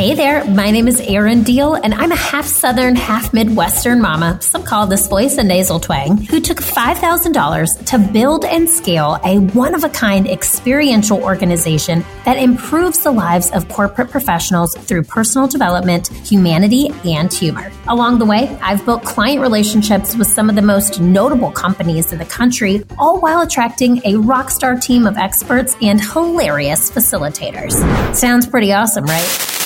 [0.00, 4.40] Hey there, my name is Erin Diehl, and I'm a half Southern, half Midwestern mama,
[4.40, 9.40] some call this voice a nasal twang, who took $5,000 to build and scale a
[9.40, 15.46] one of a kind experiential organization that improves the lives of corporate professionals through personal
[15.46, 17.70] development, humanity, and humor.
[17.86, 22.18] Along the way, I've built client relationships with some of the most notable companies in
[22.18, 27.74] the country, all while attracting a rock star team of experts and hilarious facilitators.
[28.14, 29.60] Sounds pretty awesome, right?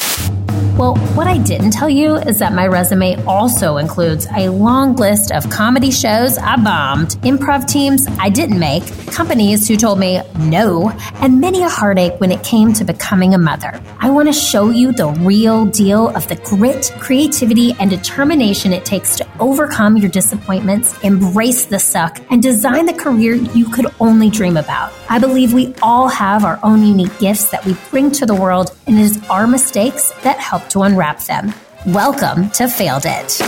[0.76, 5.30] Well, what I didn't tell you is that my resume also includes a long list
[5.30, 10.90] of comedy shows I bombed, improv teams I didn't make, companies who told me no,
[11.20, 13.80] and many a heartache when it came to becoming a mother.
[14.00, 18.84] I want to show you the real deal of the grit, creativity, and determination it
[18.84, 24.28] takes to overcome your disappointments, embrace the suck, and design the career you could only
[24.28, 24.92] dream about.
[25.06, 28.74] I believe we all have our own unique gifts that we bring to the world,
[28.86, 31.52] and it is our mistakes that help to unwrap them.
[31.86, 33.40] Welcome to Failed It.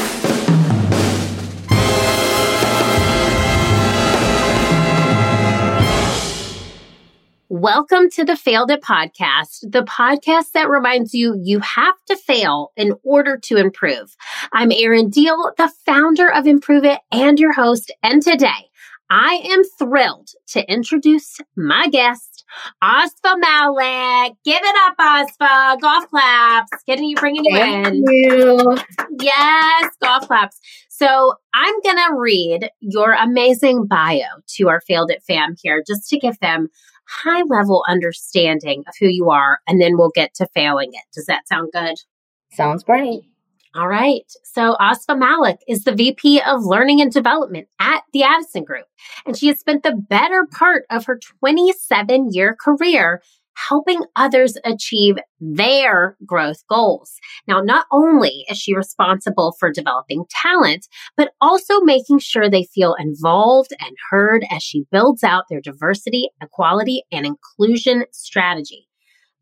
[7.49, 12.71] Welcome to the Failed It podcast, the podcast that reminds you you have to fail
[12.77, 14.15] in order to improve.
[14.53, 17.91] I'm Erin Diehl, the founder of Improve It and your host.
[18.03, 18.66] And today
[19.11, 22.45] I am thrilled to introduce my guest,
[22.83, 24.35] Asfa Malik.
[24.45, 25.81] Give it up, Asfa.
[25.81, 26.71] Golf claps.
[26.87, 28.05] Getting you, bringing you Thank in.
[28.07, 28.77] You.
[29.21, 30.59] Yes, golf claps.
[30.89, 34.25] So I'm going to read your amazing bio
[34.57, 36.69] to our Failed It fam here just to give them
[37.09, 41.05] high level understanding of who you are, and then we'll get to failing it.
[41.15, 41.95] Does that sound good?
[42.53, 43.25] Sounds great.
[43.77, 44.25] All right.
[44.43, 48.87] So Asfa Malik is the VP of Learning and Development at the Addison Group,
[49.27, 53.21] and she has spent the better part of her 27 year career
[53.69, 57.13] helping others achieve their growth goals.
[57.47, 62.95] Now, not only is she responsible for developing talent, but also making sure they feel
[62.99, 68.89] involved and heard as she builds out their diversity, equality, and inclusion strategy.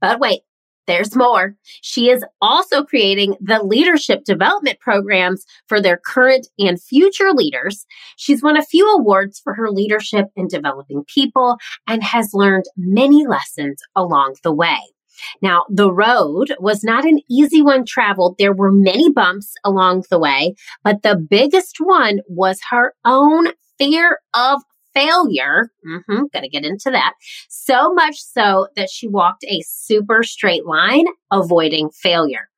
[0.00, 0.41] But wait,
[0.87, 1.56] there's more.
[1.83, 7.87] She is also creating the leadership development programs for their current and future leaders.
[8.17, 11.56] She's won a few awards for her leadership in developing people
[11.87, 14.78] and has learned many lessons along the way.
[15.41, 18.37] Now, the road was not an easy one traveled.
[18.39, 24.19] There were many bumps along the way, but the biggest one was her own fear
[24.34, 24.62] of
[24.94, 25.71] failure.
[25.87, 27.15] Mm-hmm, gonna get into that.
[27.49, 32.49] So much so that she walked a super straight line, avoiding failure.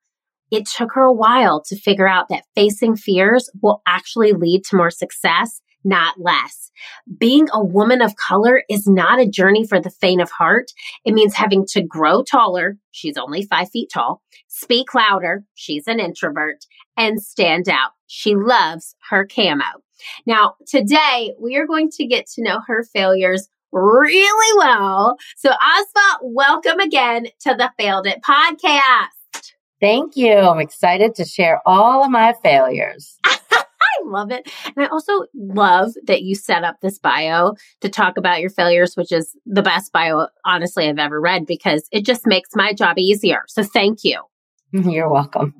[0.51, 4.77] It took her a while to figure out that facing fears will actually lead to
[4.77, 6.71] more success, not less.
[7.17, 10.67] Being a woman of color is not a journey for the faint of heart.
[11.03, 12.77] It means having to grow taller.
[12.91, 14.21] She's only five feet tall.
[14.47, 15.43] Speak louder.
[15.53, 16.65] She's an introvert
[16.95, 17.91] and stand out.
[18.07, 19.81] She loves her camo.
[20.25, 25.17] Now, today we are going to get to know her failures really well.
[25.35, 29.53] So, Asfa, welcome again to the Failed It podcast.
[29.79, 30.33] Thank you.
[30.33, 33.17] I'm excited to share all of my failures.
[33.25, 34.49] I love it.
[34.65, 38.95] And I also love that you set up this bio to talk about your failures,
[38.95, 42.97] which is the best bio, honestly, I've ever read because it just makes my job
[42.97, 43.43] easier.
[43.47, 44.21] So, thank you.
[44.71, 45.53] You're welcome.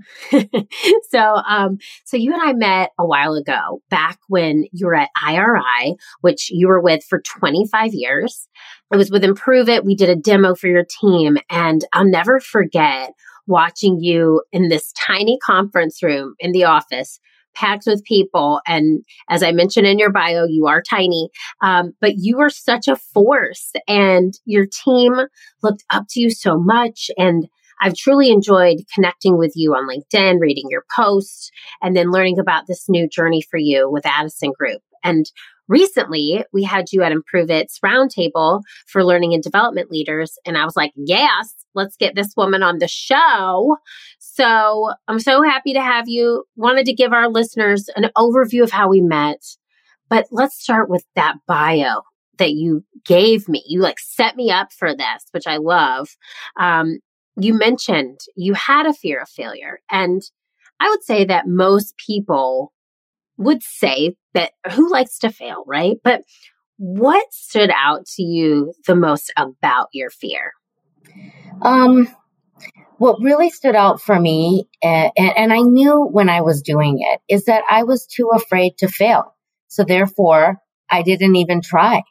[1.10, 5.10] so, um, so you and I met a while ago, back when you were at
[5.26, 8.48] IRI, which you were with for 25 years.
[8.92, 9.86] I was with Improve It.
[9.86, 13.14] We did a demo for your team, and I'll never forget
[13.48, 17.20] watching you in this tiny conference room in the office
[17.56, 18.62] packed with people.
[18.68, 21.30] And as I mentioned in your bio, you are tiny,
[21.62, 25.16] um, but you are such a force and your team
[25.64, 27.10] looked up to you so much.
[27.18, 27.48] And
[27.82, 31.52] I've truly enjoyed connecting with you on LinkedIn, reading your posts,
[31.82, 34.82] and then learning about this new journey for you with Addison Group.
[35.04, 35.26] And
[35.68, 40.38] recently we had you at Improve It's roundtable for learning and development leaders.
[40.46, 43.78] And I was like, yes, let's get this woman on the show.
[44.20, 46.46] So I'm so happy to have you.
[46.56, 49.44] Wanted to give our listeners an overview of how we met.
[50.10, 52.02] But let's start with that bio
[52.38, 53.64] that you gave me.
[53.68, 56.08] You like set me up for this, which I love.
[56.60, 57.00] Um,
[57.40, 59.80] you mentioned you had a fear of failure.
[59.92, 60.22] And
[60.80, 62.74] I would say that most people
[63.38, 65.98] would say that who likes to fail, right?
[66.04, 66.22] But
[66.78, 70.54] what stood out to you the most about your fear?
[71.62, 72.08] Um,
[72.98, 77.22] what really stood out for me, and, and I knew when I was doing it,
[77.32, 79.36] is that I was too afraid to fail.
[79.68, 80.58] So therefore,
[80.90, 82.04] I didn't even try.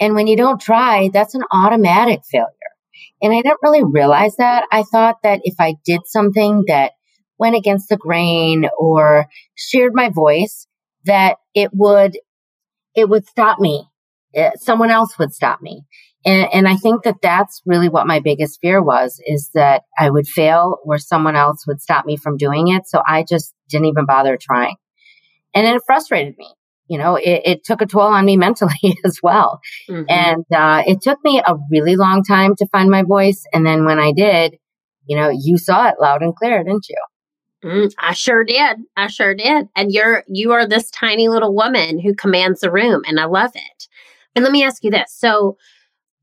[0.00, 2.48] And when you don't try, that's an automatic failure.
[3.22, 4.66] And I didn't really realize that.
[4.70, 6.92] I thought that if I did something that
[7.38, 9.26] went against the grain or
[9.56, 10.66] shared my voice,
[11.04, 12.16] that it would,
[12.94, 13.86] it would stop me.
[14.36, 15.82] Uh, someone else would stop me.
[16.24, 20.10] And, and I think that that's really what my biggest fear was is that I
[20.10, 22.86] would fail or someone else would stop me from doing it.
[22.86, 24.76] So I just didn't even bother trying.
[25.54, 26.48] And it frustrated me.
[26.88, 28.72] You know, it, it took a toll on me mentally
[29.04, 29.60] as well.
[29.88, 30.04] Mm-hmm.
[30.08, 33.44] And uh, it took me a really long time to find my voice.
[33.52, 34.56] And then when I did,
[35.06, 36.96] you know, you saw it loud and clear, didn't you?
[37.64, 38.76] Mm, I sure did.
[38.96, 39.68] I sure did.
[39.74, 43.52] And you're you are this tiny little woman who commands the room, and I love
[43.54, 43.88] it.
[44.34, 45.56] And let me ask you this: so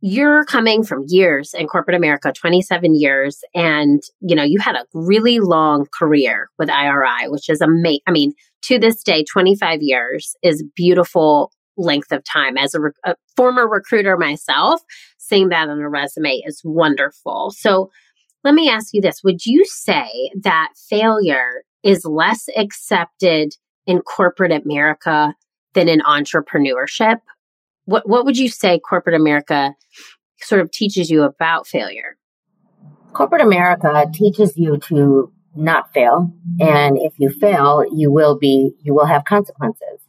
[0.02, 4.86] you're coming from years in corporate America, 27 years, and you know, you had a
[4.94, 8.02] really long career with IRI, which is amazing.
[8.06, 12.58] I mean, to this day, 25 years is beautiful length of time.
[12.58, 14.82] As a, re- a former recruiter myself,
[15.18, 17.52] seeing that on a resume is wonderful.
[17.56, 17.90] So
[18.44, 19.24] let me ask you this.
[19.24, 23.54] Would you say that failure is less accepted
[23.86, 25.34] in corporate America
[25.74, 27.18] than in entrepreneurship?
[27.86, 29.74] What what would you say corporate America
[30.42, 32.18] sort of teaches you about failure?
[33.14, 38.94] Corporate America teaches you to not fail, and if you fail, you will be you
[38.94, 40.00] will have consequences.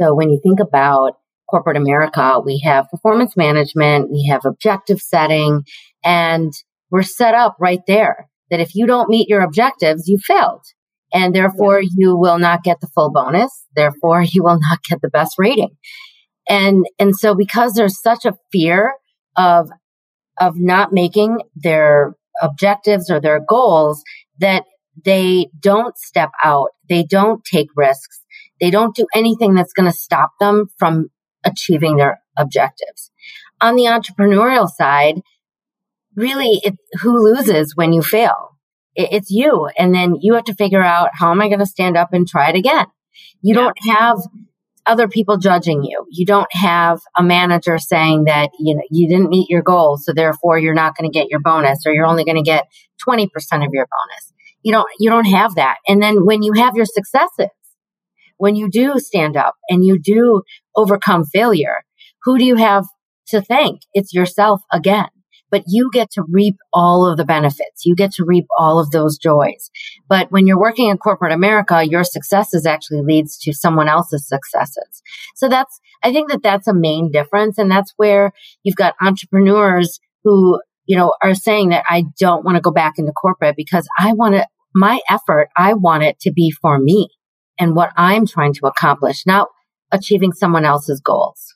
[0.00, 1.18] So when you think about
[1.50, 5.64] corporate America, we have performance management, we have objective setting,
[6.04, 6.52] and
[6.90, 10.64] we're set up right there that if you don't meet your objectives, you failed.
[11.12, 13.64] And therefore you will not get the full bonus.
[13.74, 15.76] Therefore you will not get the best rating.
[16.48, 18.94] And, and so because there's such a fear
[19.36, 19.70] of,
[20.40, 24.02] of not making their objectives or their goals
[24.38, 24.64] that
[25.04, 26.70] they don't step out.
[26.88, 28.20] They don't take risks.
[28.60, 31.08] They don't do anything that's going to stop them from
[31.44, 33.10] achieving their objectives.
[33.60, 35.20] On the entrepreneurial side,
[36.14, 38.58] really it, who loses when you fail?
[38.94, 39.68] It, it's you.
[39.78, 42.28] And then you have to figure out how am I going to stand up and
[42.28, 42.86] try it again?
[43.42, 43.60] You yeah.
[43.60, 44.18] don't have
[44.86, 46.04] other people judging you.
[46.10, 49.96] You don't have a manager saying that, you know, you didn't meet your goal.
[49.96, 52.66] So therefore you're not going to get your bonus or you're only going to get
[53.06, 54.32] 20% of your bonus.
[54.62, 55.76] You don't, you don't have that.
[55.88, 57.48] And then when you have your successes,
[58.38, 60.42] when you do stand up and you do
[60.74, 61.84] overcome failure,
[62.24, 62.86] who do you have
[63.28, 63.80] to thank?
[63.94, 65.08] It's yourself again
[65.50, 67.84] but you get to reap all of the benefits.
[67.84, 69.70] You get to reap all of those joys.
[70.08, 75.02] But when you're working in corporate America, your successes actually leads to someone else's successes.
[75.36, 77.58] So that's, I think that that's a main difference.
[77.58, 78.32] And that's where
[78.62, 82.94] you've got entrepreneurs who, you know, are saying that I don't want to go back
[82.98, 87.08] into corporate because I want to, my effort, I want it to be for me
[87.58, 89.48] and what I'm trying to accomplish, not
[89.92, 91.54] achieving someone else's goals.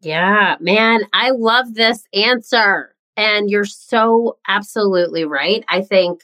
[0.00, 2.95] Yeah, man, I love this answer.
[3.16, 5.64] And you're so absolutely right.
[5.68, 6.20] I think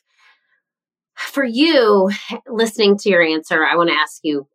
[1.16, 2.10] for you,
[2.48, 4.46] listening to your answer, I want to ask you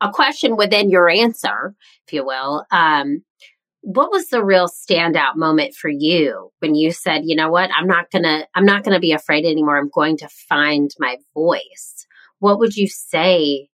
[0.00, 1.74] a question within your answer,
[2.06, 2.64] if you will.
[2.70, 3.22] Um,
[3.82, 7.86] what was the real standout moment for you when you said, you know what, I'm
[7.86, 9.78] not gonna, I'm not gonna be afraid anymore.
[9.78, 12.06] I'm going to find my voice.
[12.38, 13.68] What would you say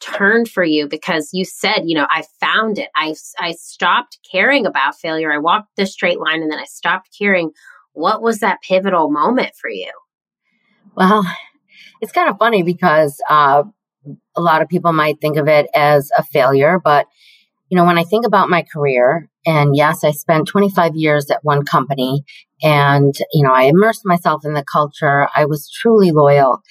[0.00, 2.88] turned for you because you said, you know, I found it.
[2.94, 5.32] I, I stopped caring about failure.
[5.32, 7.50] I walked the straight line and then I stopped caring.
[7.92, 9.90] What was that pivotal moment for you?
[10.94, 11.24] Well,
[12.00, 13.64] it's kind of funny because uh,
[14.36, 17.06] a lot of people might think of it as a failure, but
[17.68, 21.42] you know, when I think about my career, and yes, I spent 25 years at
[21.42, 22.24] one company
[22.62, 25.28] and, you know, I immersed myself in the culture.
[25.34, 26.62] I was truly loyal.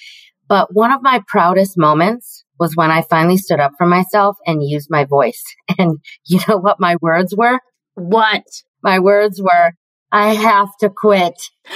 [0.48, 4.66] But one of my proudest moments was when I finally stood up for myself and
[4.66, 5.42] used my voice.
[5.78, 7.58] And you know what my words were?
[7.94, 8.44] What?
[8.82, 9.72] My words were,
[10.10, 11.34] I have to quit.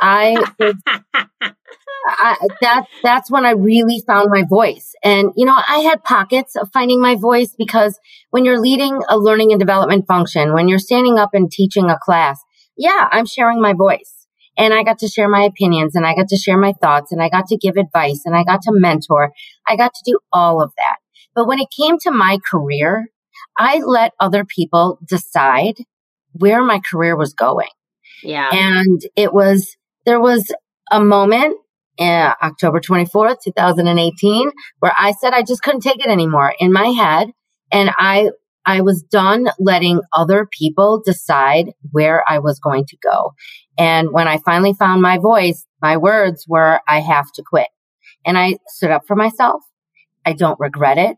[0.00, 0.36] I,
[2.06, 4.92] I, that, that's when I really found my voice.
[5.02, 7.98] And, you know, I had pockets of finding my voice because
[8.30, 11.98] when you're leading a learning and development function, when you're standing up and teaching a
[11.98, 12.40] class,
[12.76, 14.13] yeah, I'm sharing my voice
[14.56, 17.22] and I got to share my opinions and I got to share my thoughts and
[17.22, 19.32] I got to give advice and I got to mentor.
[19.66, 20.96] I got to do all of that.
[21.34, 23.08] But when it came to my career,
[23.58, 25.74] I let other people decide
[26.32, 27.68] where my career was going.
[28.22, 28.50] Yeah.
[28.52, 30.52] And it was, there was
[30.90, 31.58] a moment
[31.98, 36.88] uh, October 24th, 2018, where I said I just couldn't take it anymore in my
[36.88, 37.30] head.
[37.72, 38.30] And I,
[38.66, 43.34] I was done letting other people decide where I was going to go.
[43.78, 47.68] And when I finally found my voice, my words were, I have to quit.
[48.24, 49.62] And I stood up for myself.
[50.24, 51.16] I don't regret it.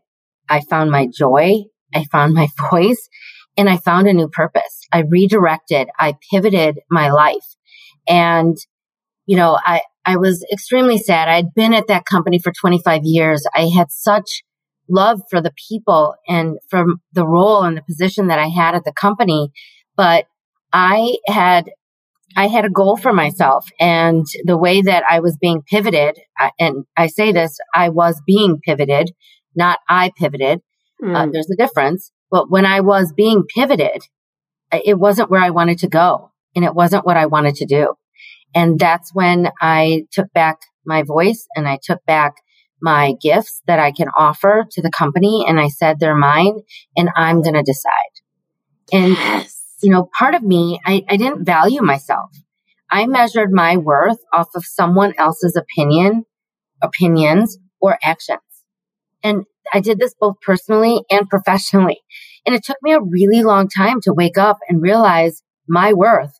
[0.49, 1.63] I found my joy.
[1.93, 3.09] I found my voice
[3.57, 4.81] and I found a new purpose.
[4.91, 5.89] I redirected.
[5.99, 7.55] I pivoted my life.
[8.07, 8.55] And,
[9.25, 11.27] you know, I, I was extremely sad.
[11.27, 13.45] I'd been at that company for 25 years.
[13.53, 14.43] I had such
[14.89, 18.85] love for the people and for the role and the position that I had at
[18.85, 19.49] the company.
[19.97, 20.27] But
[20.71, 21.71] I had
[22.35, 26.19] I had a goal for myself and the way that I was being pivoted,
[26.59, 29.11] and I say this, I was being pivoted,
[29.55, 30.61] not I pivoted.
[31.01, 31.15] Mm.
[31.15, 31.31] Uh, hmm.
[31.31, 32.11] there's a difference.
[32.29, 34.01] But when I was being pivoted,
[34.71, 37.93] it wasn't where I wanted to go and it wasn't what I wanted to do.
[38.53, 42.35] And that's when I took back my voice and I took back
[42.81, 45.45] my gifts that I can offer to the company.
[45.47, 46.61] And I said, they're mine
[46.95, 47.93] and I'm going to decide.
[48.91, 52.31] And yes you know, part of me, I, I didn't value myself.
[52.89, 56.25] I measured my worth off of someone else's opinion,
[56.81, 58.39] opinions, or actions.
[59.23, 59.43] And
[59.73, 61.99] I did this both personally and professionally.
[62.45, 66.39] And it took me a really long time to wake up and realize my worth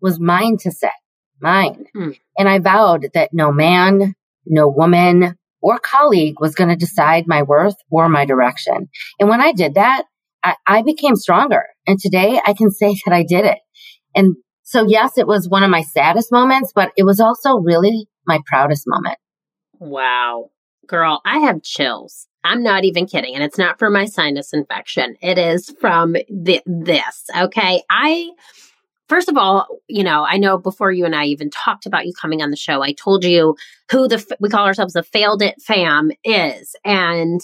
[0.00, 0.92] was mine to set,
[1.40, 1.86] mine.
[1.94, 2.10] Hmm.
[2.36, 4.14] And I vowed that no man,
[4.44, 8.88] no woman, or colleague was going to decide my worth or my direction.
[9.18, 10.04] And when I did that,
[10.46, 11.64] I, I became stronger.
[11.86, 13.58] And today I can say that I did it.
[14.14, 18.08] And so, yes, it was one of my saddest moments, but it was also really
[18.26, 19.18] my proudest moment.
[19.78, 20.50] Wow.
[20.86, 22.26] Girl, I have chills.
[22.42, 23.34] I'm not even kidding.
[23.34, 25.16] And it's not from my sinus infection.
[25.20, 27.24] It is from this.
[27.36, 27.82] Okay.
[27.90, 28.30] I,
[29.08, 32.12] first of all, you know, I know before you and I even talked about you
[32.20, 33.56] coming on the show, I told you
[33.90, 36.74] who the, we call ourselves the failed it fam is.
[36.84, 37.40] And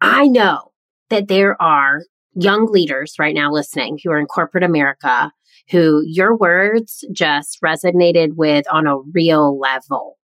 [0.00, 0.72] I know
[1.08, 2.02] that there are
[2.34, 5.32] young leaders right now listening who are in corporate America
[5.70, 10.18] who your words just resonated with on a real level.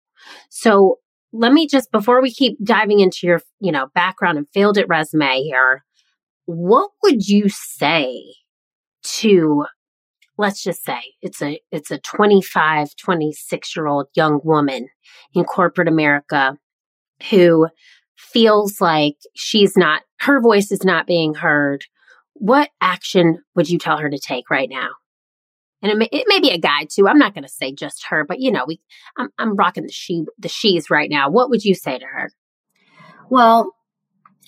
[0.48, 0.98] So
[1.32, 4.88] let me just, before we keep diving into your, you know, background and failed it
[4.88, 5.84] resume here,
[6.46, 8.22] what would you say
[9.02, 9.66] to,
[10.38, 14.88] let's just say it's a, it's a 25, 26 year old young woman
[15.34, 16.56] in corporate America
[17.30, 17.68] who
[18.16, 21.84] feels like she's not, her voice is not being heard
[22.38, 24.90] what action would you tell her to take right now?
[25.82, 27.06] And it may, it may be a guy too.
[27.06, 28.80] I'm not going to say just her, but you know, we
[29.16, 31.30] I'm, I'm rocking the she the she's right now.
[31.30, 32.30] What would you say to her?
[33.28, 33.72] Well,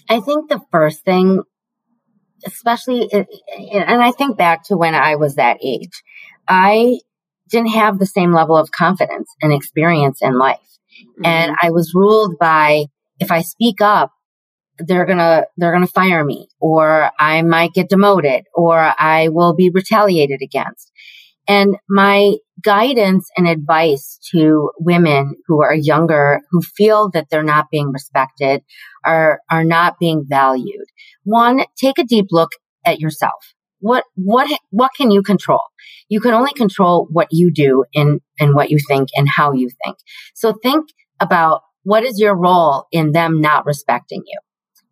[0.09, 1.42] I think the first thing,
[2.47, 6.02] especially, and I think back to when I was that age,
[6.49, 7.00] I
[7.50, 10.59] didn't have the same level of confidence and experience in life.
[10.59, 11.26] Mm-hmm.
[11.26, 12.87] And I was ruled by
[13.18, 14.12] if I speak up,
[14.78, 19.70] they're gonna they're gonna fire me or I might get demoted or I will be
[19.70, 20.90] retaliated against.
[21.49, 27.70] And my guidance and advice to women who are younger who feel that they're not
[27.70, 28.62] being respected
[29.04, 30.87] are are not being valued.
[31.25, 32.50] One, take a deep look
[32.85, 33.54] at yourself.
[33.80, 35.62] What what what can you control?
[36.08, 39.70] You can only control what you do and and what you think and how you
[39.85, 39.97] think.
[40.35, 40.88] So think
[41.20, 44.38] about what is your role in them not respecting you?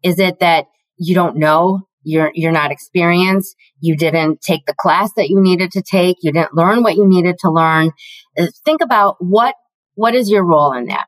[0.02, 1.82] Is it that you don't know?
[2.02, 3.56] You're, you're not experienced.
[3.80, 6.18] You didn't take the class that you needed to take.
[6.22, 7.90] You didn't learn what you needed to learn.
[8.38, 9.56] Uh, think about what,
[9.94, 11.06] what is your role in that?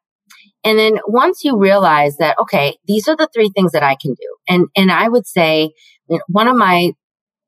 [0.64, 4.14] And then once you realize that, okay, these are the three things that I can
[4.14, 4.36] do.
[4.48, 5.70] And, and I would say
[6.08, 6.92] you know, one of my,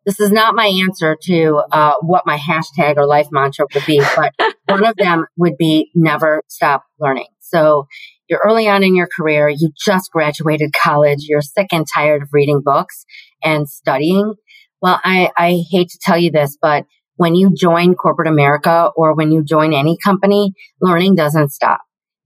[0.06, 4.00] this is not my answer to uh, what my hashtag or life mantra would be,
[4.16, 4.32] but
[4.68, 7.26] one of them would be never stop learning.
[7.40, 7.88] So
[8.30, 12.28] you're early on in your career, you just graduated college, you're sick and tired of
[12.32, 13.04] reading books
[13.42, 14.34] and studying.
[14.80, 19.14] Well, I, I hate to tell you this, but when you join corporate America or
[19.14, 21.80] when you join any company, learning doesn't stop.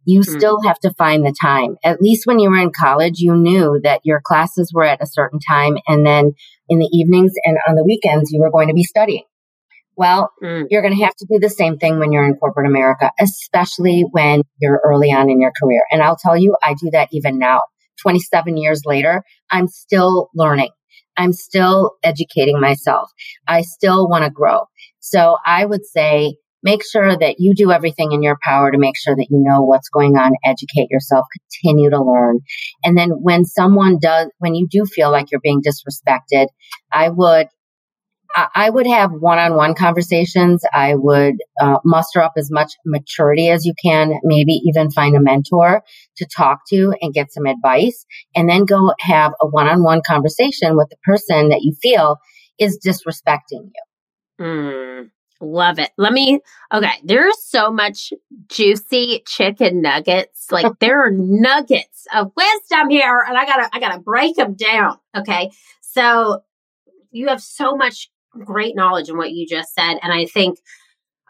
[0.05, 0.39] You mm-hmm.
[0.39, 1.77] still have to find the time.
[1.83, 5.07] At least when you were in college, you knew that your classes were at a
[5.07, 5.79] certain time.
[5.89, 6.35] And then
[6.69, 9.25] in the evenings and on the weekends, you were going to be studying.
[9.97, 10.65] Well, mm.
[10.71, 14.05] you're going to have to do the same thing when you're in corporate America, especially
[14.11, 15.83] when you're early on in your career.
[15.91, 17.61] And I'll tell you, I do that even now.
[18.01, 20.71] 27 years later, I'm still learning.
[21.17, 23.11] I'm still educating myself.
[23.47, 24.65] I still want to grow.
[24.99, 26.35] So I would say
[26.65, 29.63] make sure that you do everything in your power to make sure that you know
[29.63, 31.27] what's going on, educate yourself,
[31.63, 32.41] continue to learn.
[32.83, 36.47] And then when someone does, when you do feel like you're being disrespected,
[36.91, 37.49] I would
[38.35, 40.65] I would have one-on-one conversations.
[40.73, 45.21] I would uh, muster up as much maturity as you can, maybe even find a
[45.21, 45.83] mentor
[46.17, 50.89] to talk to and get some advice, and then go have a one-on-one conversation with
[50.91, 52.19] the person that you feel
[52.59, 54.41] is disrespecting you.
[54.41, 55.11] Mm,
[55.41, 55.91] love it.
[55.97, 56.41] Let me.
[56.73, 58.13] Okay, there's so much
[58.49, 60.51] juicy chicken nuggets.
[60.51, 64.99] Like there are nuggets of wisdom here, and I gotta, I gotta break them down.
[65.17, 65.51] Okay,
[65.81, 66.43] so
[67.13, 68.11] you have so much
[68.45, 69.99] great knowledge in what you just said.
[70.03, 70.59] And I think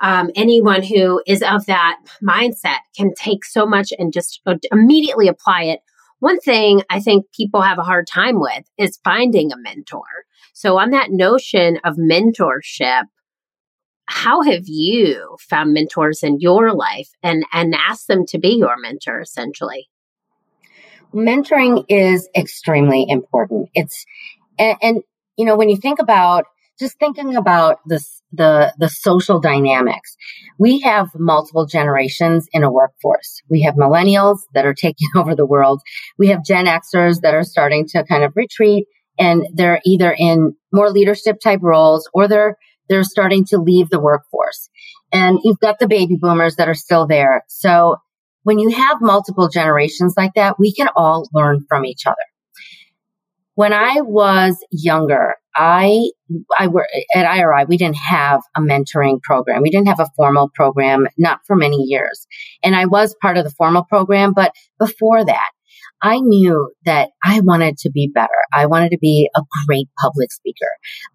[0.00, 4.40] um, anyone who is of that mindset can take so much and just
[4.72, 5.80] immediately apply it.
[6.18, 10.04] One thing I think people have a hard time with is finding a mentor.
[10.52, 13.04] So, on that notion of mentorship,
[14.06, 18.76] how have you found mentors in your life and, and asked them to be your
[18.78, 19.88] mentor essentially?
[21.12, 23.68] Mentoring is extremely important.
[23.74, 24.04] It's,
[24.58, 25.02] and, and
[25.36, 26.44] you know, when you think about
[26.78, 30.16] just thinking about this, the, the social dynamics,
[30.58, 33.42] we have multiple generations in a workforce.
[33.48, 35.80] We have millennials that are taking over the world.
[36.18, 38.86] We have Gen Xers that are starting to kind of retreat
[39.18, 42.56] and they're either in more leadership type roles or they're,
[42.88, 44.68] they're starting to leave the workforce.
[45.12, 47.44] And you've got the baby boomers that are still there.
[47.46, 47.96] So
[48.42, 52.16] when you have multiple generations like that, we can all learn from each other.
[53.54, 56.10] When I was younger, I,
[56.58, 59.62] I were at IRI, we didn't have a mentoring program.
[59.62, 62.26] We didn't have a formal program, not for many years.
[62.62, 65.50] And I was part of the formal program, but before that,
[66.02, 68.28] I knew that I wanted to be better.
[68.52, 70.68] I wanted to be a great public speaker.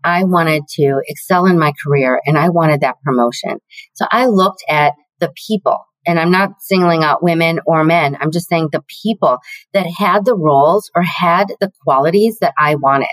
[0.03, 3.59] I wanted to excel in my career and I wanted that promotion.
[3.93, 5.77] So I looked at the people
[6.07, 8.17] and I'm not singling out women or men.
[8.19, 9.37] I'm just saying the people
[9.73, 13.07] that had the roles or had the qualities that I wanted.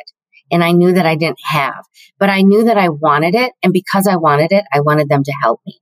[0.50, 1.85] And I knew that I didn't have,
[2.19, 3.53] but I knew that I wanted it.
[3.62, 5.81] And because I wanted it, I wanted them to help me.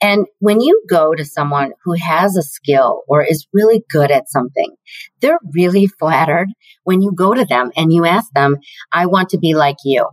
[0.00, 4.28] And when you go to someone who has a skill or is really good at
[4.28, 4.76] something,
[5.20, 6.48] they're really flattered
[6.84, 8.58] when you go to them and you ask them,
[8.92, 10.08] I want to be like you.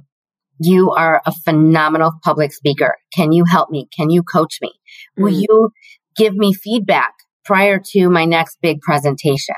[0.59, 2.95] You are a phenomenal public speaker.
[3.13, 3.87] Can you help me?
[3.95, 4.71] Can you coach me?
[5.19, 5.23] Mm.
[5.23, 5.71] Will you
[6.15, 7.13] give me feedback
[7.43, 9.55] prior to my next big presentation?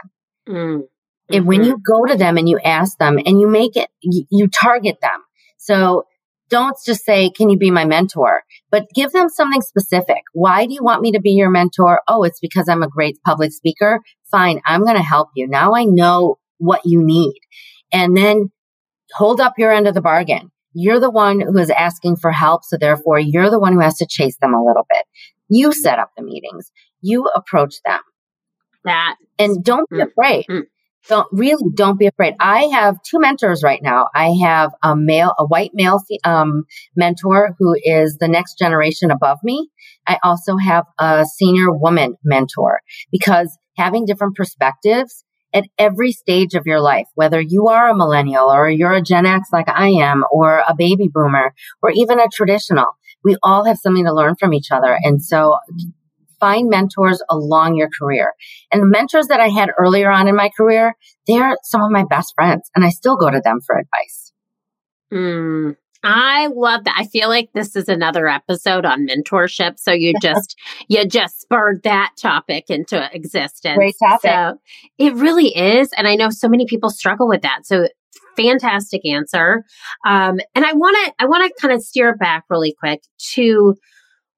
[0.49, 0.81] Mm.
[1.29, 1.69] And when mm-hmm.
[1.69, 4.97] you go to them and you ask them and you make it, you, you target
[5.01, 5.23] them.
[5.57, 6.05] So
[6.49, 8.43] don't just say, can you be my mentor?
[8.71, 10.23] But give them something specific.
[10.33, 12.01] Why do you want me to be your mentor?
[12.07, 13.99] Oh, it's because I'm a great public speaker.
[14.31, 14.61] Fine.
[14.65, 15.47] I'm going to help you.
[15.47, 17.39] Now I know what you need.
[17.91, 18.51] And then
[19.13, 20.51] hold up your end of the bargain.
[20.73, 22.63] You're the one who is asking for help.
[22.63, 25.03] So therefore you're the one who has to chase them a little bit.
[25.49, 26.71] You set up the meetings.
[27.01, 27.99] You approach them.
[28.85, 29.15] That.
[29.37, 30.45] And don't be mm, afraid.
[30.49, 30.63] Mm
[31.07, 32.33] don't really don't be afraid.
[32.39, 34.07] I have two mentors right now.
[34.13, 36.63] I have a male, a white male um,
[36.95, 39.69] mentor who is the next generation above me.
[40.07, 46.63] I also have a senior woman mentor because having different perspectives at every stage of
[46.65, 50.23] your life, whether you are a millennial or you're a Gen X like I am,
[50.31, 52.87] or a baby boomer, or even a traditional,
[53.23, 54.97] we all have something to learn from each other.
[55.03, 55.57] And so
[56.39, 58.33] find mentors along your career.
[58.71, 60.95] And the mentors that I had earlier on in my career,
[61.27, 64.33] they're some of my best friends and I still go to them for advice.
[65.11, 66.95] Mm, I love that.
[66.97, 69.79] I feel like this is another episode on mentorship.
[69.79, 70.55] So you just,
[70.87, 73.75] you just spurred that topic into existence.
[73.75, 74.31] Great topic.
[74.31, 74.57] So
[74.97, 75.89] it really is.
[75.97, 77.65] And I know so many people struggle with that.
[77.65, 77.87] So
[78.35, 79.63] fantastic answer.
[80.05, 83.01] Um, and I want to, I want to kind of steer it back really quick
[83.33, 83.75] to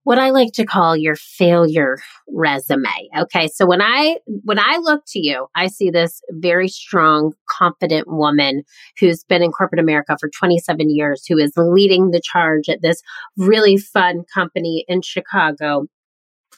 [0.03, 1.97] what I like to call your failure
[2.29, 3.09] resume.
[3.17, 3.47] Okay.
[3.47, 8.63] So when I, when I look to you, I see this very strong, confident woman
[8.99, 13.01] who's been in corporate America for 27 years, who is leading the charge at this
[13.37, 15.87] really fun company in Chicago.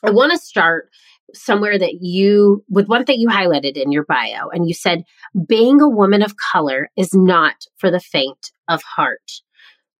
[0.03, 0.89] I want to start
[1.33, 5.03] somewhere that you, with one thing you highlighted in your bio, and you said,
[5.47, 9.31] being a woman of color is not for the faint of heart.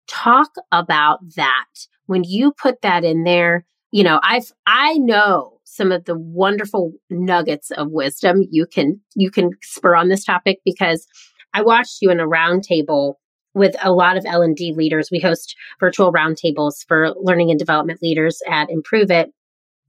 [0.08, 1.66] Talk about that
[2.12, 6.92] when you put that in there, you know, I've, I know some of the wonderful
[7.08, 11.06] nuggets of wisdom you can, you can spur on this topic because
[11.54, 13.14] I watched you in a roundtable
[13.54, 15.08] with a lot of L&D leaders.
[15.10, 19.30] We host virtual roundtables for learning and development leaders at Improve It.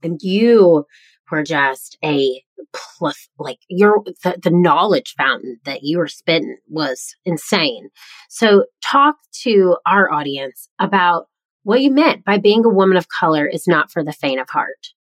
[0.02, 0.86] And you
[1.30, 7.14] were just a plus, like your, the, the knowledge fountain that you were spitting was
[7.26, 7.90] insane.
[8.30, 11.26] So talk to our audience about
[11.64, 14.48] what you meant by being a woman of color is not for the faint of
[14.50, 14.92] heart.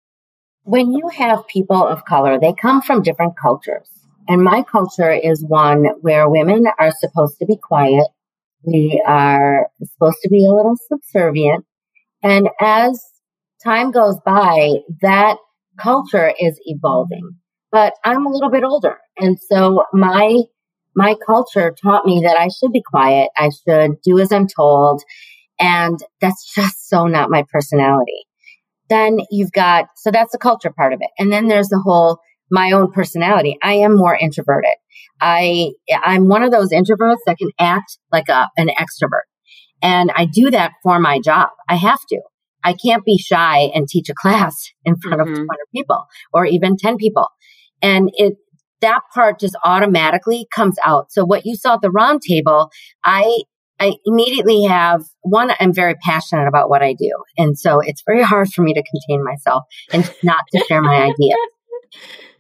[0.64, 3.90] When you have people of color, they come from different cultures.
[4.30, 8.08] And my culture is one where women are supposed to be quiet.
[8.64, 11.66] We are supposed to be a little subservient.
[12.24, 13.04] And as
[13.62, 15.38] time goes by, that
[15.78, 17.36] culture is evolving.
[17.74, 19.00] But I'm a little bit older.
[19.18, 20.44] And so my,
[20.96, 23.30] my culture taught me that I should be quiet.
[23.38, 25.04] I should do as I'm told.
[25.64, 28.26] And that's just so not my personality.
[28.90, 31.10] Then you've got, so that's the culture part of it.
[31.18, 32.20] And then there's the whole,
[32.52, 33.58] my own personality.
[33.64, 34.76] I am more introverted.
[35.22, 35.72] I,
[36.04, 39.24] I'm one of those introverts that can act like a, an extrovert.
[39.82, 41.48] And I do that for my job.
[41.70, 42.20] I have to.
[42.62, 45.32] I can't be shy and teach a class in front mm-hmm.
[45.32, 47.30] of 200 people or even 10 people.
[47.82, 48.34] And it,
[48.82, 51.10] that part just automatically comes out.
[51.10, 52.70] So what you saw at the round table,
[53.06, 53.44] I,
[53.80, 57.12] I immediately have one, I'm very passionate about what I do.
[57.38, 61.02] And so it's very hard for me to contain myself and not to share my
[61.04, 61.38] ideas.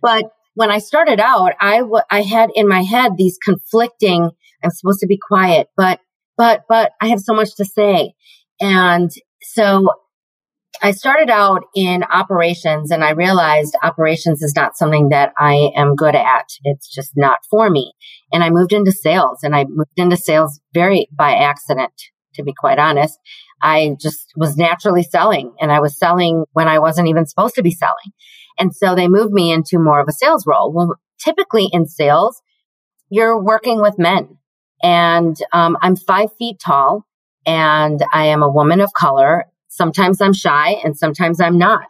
[0.01, 4.29] But when I started out, I, w- I had in my head these conflicting,
[4.63, 5.99] I'm supposed to be quiet, but,
[6.37, 8.13] but, but I have so much to say.
[8.59, 9.09] And
[9.41, 9.87] so
[10.81, 15.95] I started out in operations and I realized operations is not something that I am
[15.95, 16.49] good at.
[16.63, 17.93] It's just not for me.
[18.31, 21.93] And I moved into sales and I moved into sales very by accident,
[22.33, 23.19] to be quite honest.
[23.61, 27.63] I just was naturally selling and I was selling when I wasn't even supposed to
[27.63, 28.11] be selling.
[28.59, 30.73] And so they moved me into more of a sales role.
[30.73, 32.41] Well, typically in sales,
[33.09, 34.37] you're working with men
[34.81, 37.05] and um, I'm five feet tall
[37.45, 41.87] and I am a woman of color Sometimes I'm shy and sometimes I'm not.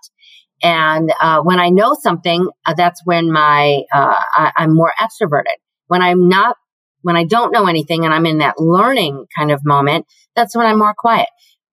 [0.64, 5.58] And uh, when I know something, uh, that's when my uh, I, I'm more extroverted.
[5.88, 6.56] When I'm not,
[7.02, 10.66] when I don't know anything and I'm in that learning kind of moment, that's when
[10.66, 11.28] I'm more quiet.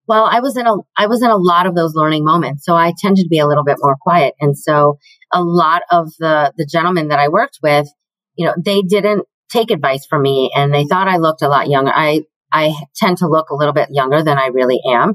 [0.08, 2.74] Well, I was in a I was in a lot of those learning moments, so
[2.74, 4.34] I tended to be a little bit more quiet.
[4.40, 4.98] And so
[5.32, 7.86] a lot of the the gentlemen that I worked with,
[8.34, 11.70] you know, they didn't take advice from me, and they thought I looked a lot
[11.70, 11.92] younger.
[11.94, 15.14] I I tend to look a little bit younger than I really am.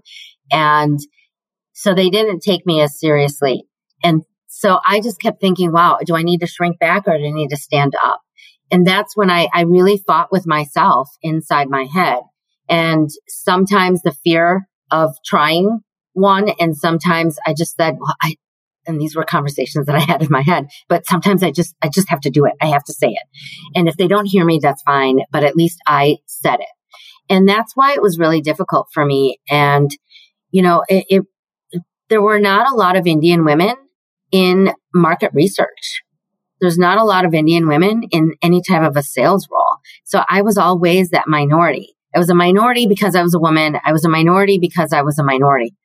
[0.51, 0.99] And
[1.73, 3.63] so they didn't take me as seriously.
[4.03, 7.25] And so I just kept thinking, wow, do I need to shrink back or do
[7.25, 8.21] I need to stand up?
[8.71, 12.19] And that's when I, I really fought with myself inside my head.
[12.69, 15.81] And sometimes the fear of trying
[16.15, 18.35] won, and sometimes I just said, well, I,
[18.87, 21.89] and these were conversations that I had in my head, but sometimes I just, I
[21.89, 22.53] just have to do it.
[22.61, 23.27] I have to say it.
[23.75, 26.67] And if they don't hear me, that's fine, but at least I said it.
[27.29, 29.39] And that's why it was really difficult for me.
[29.49, 29.91] And
[30.51, 33.75] you know, it, it, there were not a lot of Indian women
[34.31, 36.01] in market research.
[36.61, 39.77] There's not a lot of Indian women in any type of a sales role.
[40.03, 41.95] So I was always that minority.
[42.15, 43.77] I was a minority because I was a woman.
[43.83, 45.75] I was a minority because I was a minority.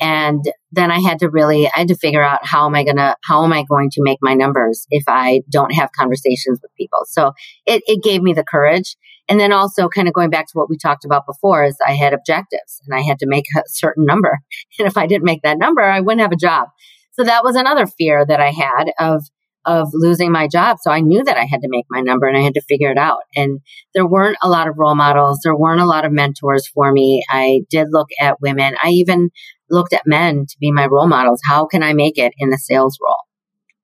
[0.00, 2.96] And then I had to really, I had to figure out how am I going
[2.96, 6.74] to, how am I going to make my numbers if I don't have conversations with
[6.76, 7.00] people?
[7.06, 7.32] So
[7.64, 8.96] it, it gave me the courage.
[9.28, 11.92] And then also kind of going back to what we talked about before is I
[11.92, 14.38] had objectives and I had to make a certain number.
[14.78, 16.68] And if I didn't make that number, I wouldn't have a job.
[17.12, 19.22] So that was another fear that I had of,
[19.64, 20.78] of losing my job.
[20.82, 22.90] So I knew that I had to make my number and I had to figure
[22.90, 23.20] it out.
[23.36, 23.60] And
[23.94, 25.40] there weren't a lot of role models.
[25.42, 27.22] There weren't a lot of mentors for me.
[27.30, 28.74] I did look at women.
[28.82, 29.30] I even
[29.74, 31.40] looked at men to be my role models.
[31.44, 33.16] How can I make it in the sales role?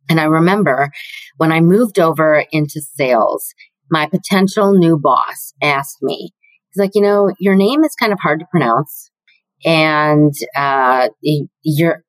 [0.08, 0.90] And I remember
[1.36, 3.54] when I moved over into sales
[3.90, 6.30] my potential new boss asked me,
[6.70, 9.10] he's like, you know, your name is kind of hard to pronounce
[9.64, 11.08] and, uh,
[11.62, 12.04] you're,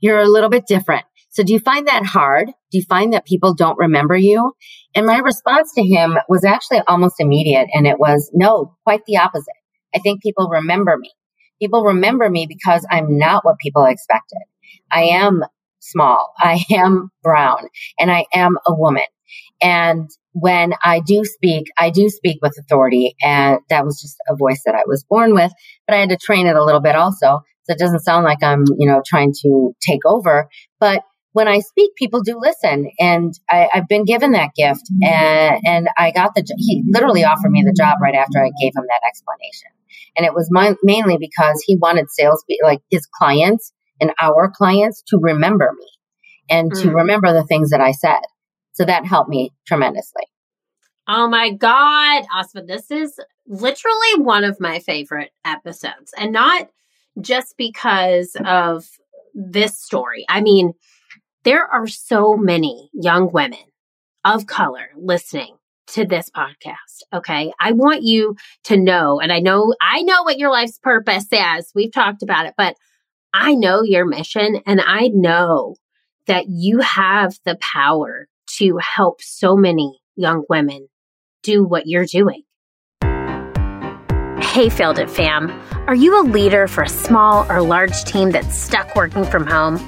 [0.00, 1.04] you're a little bit different.
[1.30, 2.48] So do you find that hard?
[2.72, 4.52] Do you find that people don't remember you?
[4.94, 7.68] And my response to him was actually almost immediate.
[7.72, 9.46] And it was no, quite the opposite.
[9.94, 11.10] I think people remember me.
[11.60, 14.42] People remember me because I'm not what people expected.
[14.90, 15.44] I am
[15.80, 16.32] small.
[16.38, 17.68] I am brown
[17.98, 19.04] and I am a woman.
[19.60, 23.16] And when I do speak, I do speak with authority.
[23.22, 25.52] And that was just a voice that I was born with,
[25.86, 27.42] but I had to train it a little bit also.
[27.64, 30.48] So it doesn't sound like I'm, you know, trying to take over,
[30.80, 32.90] but when I speak, people do listen.
[32.98, 37.50] And I, have been given that gift and, and I got the, he literally offered
[37.50, 39.70] me the job right after I gave him that explanation.
[40.16, 45.02] And it was my, mainly because he wanted sales, like his clients and our clients
[45.08, 45.86] to remember me
[46.50, 46.82] and mm.
[46.82, 48.20] to remember the things that I said.
[48.72, 50.24] So that helped me tremendously.
[51.08, 56.12] Oh my God, Asfa, this is literally one of my favorite episodes.
[56.16, 56.68] And not
[57.20, 58.86] just because of
[59.34, 60.24] this story.
[60.28, 60.74] I mean,
[61.44, 63.58] there are so many young women
[64.24, 65.56] of color listening
[65.88, 67.02] to this podcast.
[67.12, 67.52] Okay.
[67.60, 71.70] I want you to know, and I know, I know what your life's purpose is.
[71.74, 72.76] We've talked about it, but
[73.32, 75.76] I know your mission and I know
[76.26, 80.88] that you have the power to help so many young women
[81.42, 82.42] do what you're doing.
[84.40, 85.50] Hey, Failed It fam.
[85.86, 89.78] Are you a leader for a small or large team that's stuck working from home?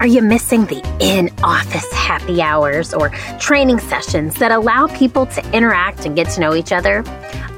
[0.00, 5.52] Are you missing the in office happy hours or training sessions that allow people to
[5.52, 7.04] interact and get to know each other?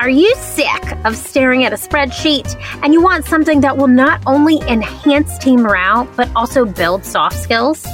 [0.01, 4.21] Are you sick of staring at a spreadsheet and you want something that will not
[4.27, 7.87] only enhance team morale but also build soft skills?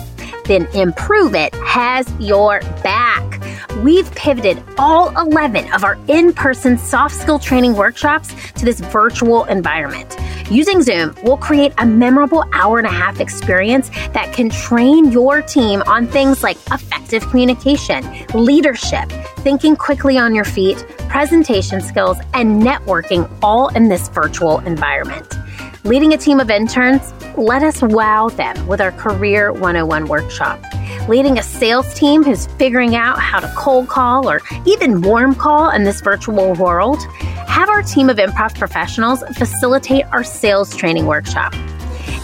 [0.49, 3.41] Then Improve It has your back.
[3.85, 9.45] We've pivoted all 11 of our in person soft skill training workshops to this virtual
[9.45, 10.17] environment.
[10.51, 15.43] Using Zoom we'll create a memorable hour and a half experience that can train your
[15.43, 18.03] team on things like effective communication,
[18.35, 20.79] leadership, thinking quickly on your feet,
[21.11, 25.35] presentation skills, and networking all in this virtual environment.
[25.85, 30.61] Leading a team of interns, let us wow them with our Career 101 workshop.
[31.09, 35.71] Leading a sales team who's figuring out how to cold call or even warm call
[35.71, 37.01] in this virtual world,
[37.47, 41.55] have our team of improv professionals facilitate our sales training workshop.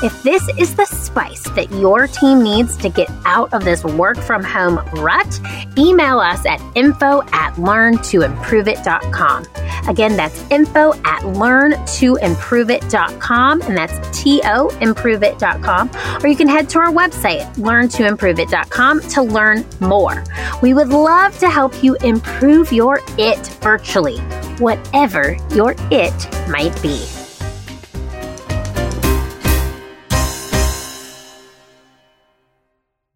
[0.04, 4.18] If this is the spice that your team needs to get out of this work
[4.18, 5.40] from home rut,
[5.78, 9.46] email us at info at learntoimproveit.com.
[9.88, 15.90] Again, that's info at learntoimproveit.com, and that's T-O improveit.com.
[16.22, 20.22] Or you can head to our website, learntoimproveit.com, to learn more.
[20.60, 24.18] We would love to help you improve your it virtually,
[24.58, 27.06] whatever your it might be.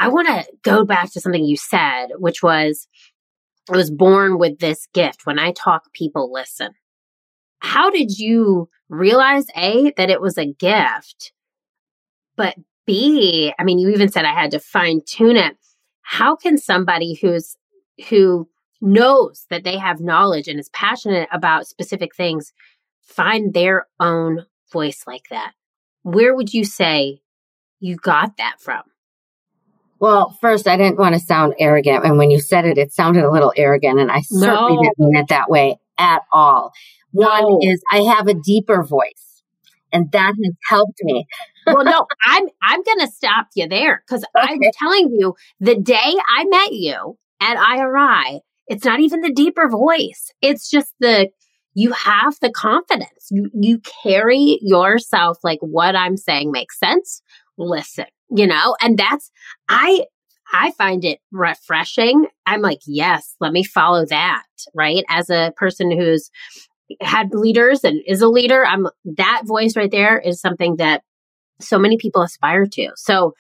[0.01, 2.87] I want to go back to something you said, which was
[3.71, 5.27] I was born with this gift.
[5.27, 6.71] When I talk, people listen.
[7.61, 11.33] How did you realize A, that it was a gift,
[12.37, 12.55] but
[12.87, 15.57] B, I mean, you even said I had to fine tune it.
[16.01, 17.57] How can somebody who's,
[18.09, 18.49] who
[18.81, 22.53] knows that they have knowledge and is passionate about specific things
[23.03, 25.53] find their own voice like that?
[26.03, 27.21] Where would you say
[27.81, 28.83] you got that from?
[30.01, 32.05] Well, first, I didn't want to sound arrogant.
[32.05, 33.99] And when you said it, it sounded a little arrogant.
[33.99, 34.83] And I certainly no.
[34.83, 36.73] didn't mean it that way at all.
[37.11, 37.59] One no.
[37.63, 39.29] is I have a deeper voice
[39.93, 41.27] and that has helped me.
[41.67, 44.53] well, no, I'm, I'm going to stop you there because okay.
[44.53, 49.69] I'm telling you the day I met you at IRI, it's not even the deeper
[49.69, 50.31] voice.
[50.43, 51.29] It's just the,
[51.75, 53.29] you have the confidence.
[53.31, 57.23] You, you carry yourself like what I'm saying makes sense.
[57.57, 59.31] Listen, you know, and that's,
[59.69, 60.05] I,
[60.53, 62.27] I find it refreshing.
[62.47, 65.05] I'm like, yes, let me follow that, right?
[65.09, 66.31] As a person who's
[67.01, 71.03] had leaders and is a leader, I'm that voice right there is something that
[71.61, 72.91] so many people aspire to.
[72.97, 73.35] So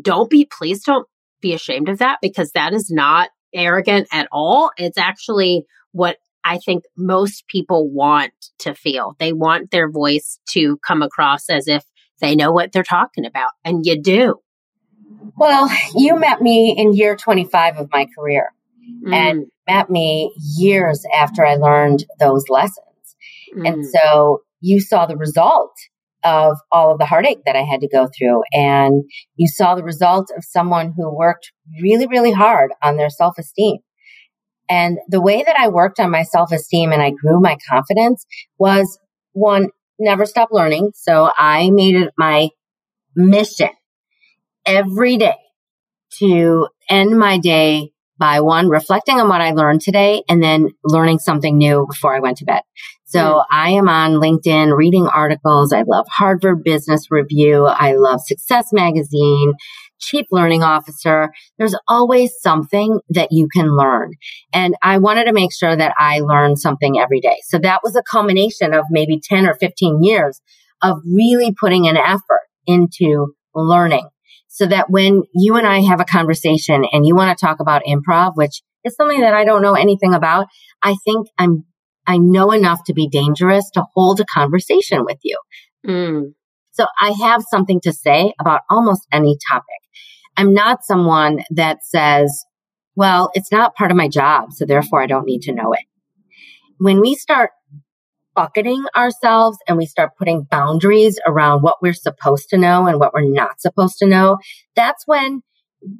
[0.00, 1.06] don't be, please don't
[1.40, 4.70] be ashamed of that because that is not arrogant at all.
[4.76, 9.14] It's actually what I think most people want to feel.
[9.18, 11.84] They want their voice to come across as if
[12.22, 14.36] they know what they're talking about, and you do.
[15.36, 18.50] Well, you met me in year 25 of my career
[19.06, 19.14] mm.
[19.14, 23.16] and met me years after I learned those lessons.
[23.56, 23.68] Mm.
[23.68, 25.72] And so you saw the result
[26.24, 28.42] of all of the heartache that I had to go through.
[28.52, 29.04] And
[29.36, 33.78] you saw the result of someone who worked really, really hard on their self esteem.
[34.68, 38.24] And the way that I worked on my self esteem and I grew my confidence
[38.58, 38.98] was
[39.32, 39.68] one,
[40.02, 40.92] never stop learning.
[40.94, 42.50] So I made it my
[43.14, 43.70] mission
[44.66, 45.36] every day
[46.18, 51.18] to end my day by one, reflecting on what I learned today and then learning
[51.18, 52.62] something new before I went to bed.
[53.04, 53.44] So mm.
[53.50, 55.72] I am on LinkedIn reading articles.
[55.72, 57.66] I love Harvard Business Review.
[57.66, 59.54] I love Success Magazine.
[60.02, 64.12] Chief Learning Officer, there's always something that you can learn.
[64.52, 67.36] And I wanted to make sure that I learned something every day.
[67.46, 70.40] So that was a culmination of maybe 10 or 15 years
[70.82, 74.08] of really putting an effort into learning
[74.48, 77.84] so that when you and I have a conversation and you want to talk about
[77.84, 80.46] improv, which is something that I don't know anything about,
[80.82, 81.64] I think I'm,
[82.06, 85.38] I know enough to be dangerous to hold a conversation with you.
[85.86, 86.34] Mm.
[86.72, 89.81] So I have something to say about almost any topic.
[90.36, 92.44] I'm not someone that says,
[92.94, 95.84] well, it's not part of my job, so therefore I don't need to know it.
[96.78, 97.50] When we start
[98.34, 103.12] bucketing ourselves and we start putting boundaries around what we're supposed to know and what
[103.12, 104.38] we're not supposed to know,
[104.74, 105.42] that's when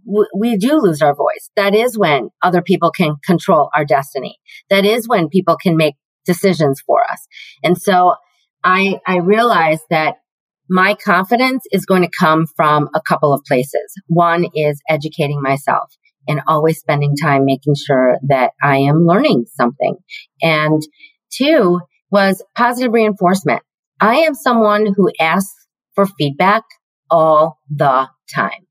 [0.07, 1.51] w- we do lose our voice.
[1.57, 4.39] That is when other people can control our destiny.
[4.71, 7.27] That is when people can make decisions for us.
[7.63, 8.15] And so
[8.65, 10.17] I, I realized that
[10.73, 13.93] my confidence is going to come from a couple of places.
[14.07, 15.95] One is educating myself
[16.27, 19.97] and always spending time making sure that I am learning something.
[20.41, 20.81] And
[21.31, 21.81] two
[22.11, 23.61] was positive reinforcement.
[24.01, 25.53] I am someone who asks
[25.95, 26.63] for feedback
[27.11, 28.67] all the time.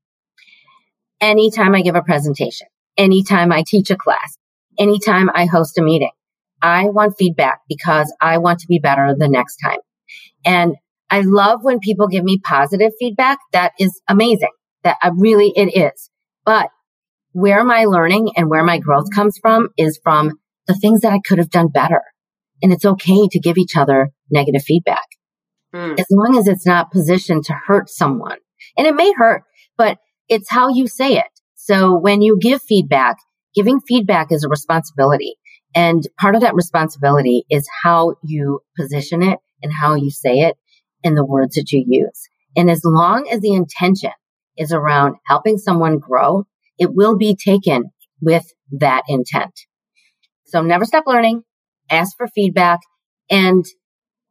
[1.20, 4.38] Anytime I give a presentation, anytime I teach a class,
[4.76, 6.10] anytime I host a meeting,
[6.60, 9.78] I want feedback because I want to be better the next time.
[10.44, 10.74] And
[11.12, 13.38] I love when people give me positive feedback.
[13.52, 14.48] That is amazing.
[14.82, 16.10] That I really, it is.
[16.46, 16.70] But
[17.32, 20.32] where my learning and where my growth comes from is from
[20.66, 22.00] the things that I could have done better.
[22.62, 25.04] And it's okay to give each other negative feedback.
[25.74, 26.00] mm.
[26.00, 28.38] as long as it's not positioned to hurt someone.
[28.78, 29.42] And it may hurt,
[29.76, 29.98] but
[30.28, 31.26] it's how you say it.
[31.54, 33.16] So when you give feedback,
[33.54, 35.34] giving feedback is a responsibility.
[35.74, 40.56] And part of that responsibility is how you position it and how you say it
[41.04, 42.28] and the words that you use.
[42.56, 44.12] And as long as the intention
[44.56, 46.44] is around helping someone grow,
[46.78, 49.52] it will be taken with that intent.
[50.46, 51.42] So never stop learning,
[51.90, 52.80] ask for feedback
[53.30, 53.64] and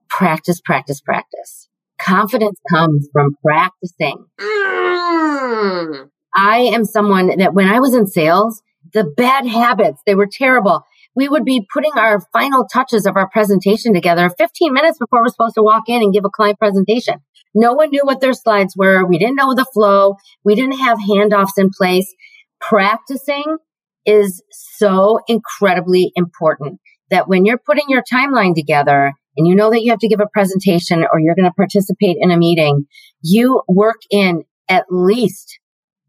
[0.10, 1.68] practice, practice, practice.
[2.00, 4.26] Confidence comes from practicing.
[4.40, 6.10] Mm.
[6.34, 8.62] I am someone that when I was in sales,
[8.94, 10.84] the bad habits, they were terrible.
[11.16, 15.30] We would be putting our final touches of our presentation together 15 minutes before we're
[15.30, 17.16] supposed to walk in and give a client presentation.
[17.54, 19.06] No one knew what their slides were.
[19.06, 20.16] We didn't know the flow.
[20.46, 22.14] We didn't have handoffs in place.
[22.62, 23.58] Practicing
[24.06, 29.84] is so incredibly important that when you're putting your timeline together and you know that
[29.84, 32.86] you have to give a presentation or you're going to participate in a meeting,
[33.22, 35.60] you work in at least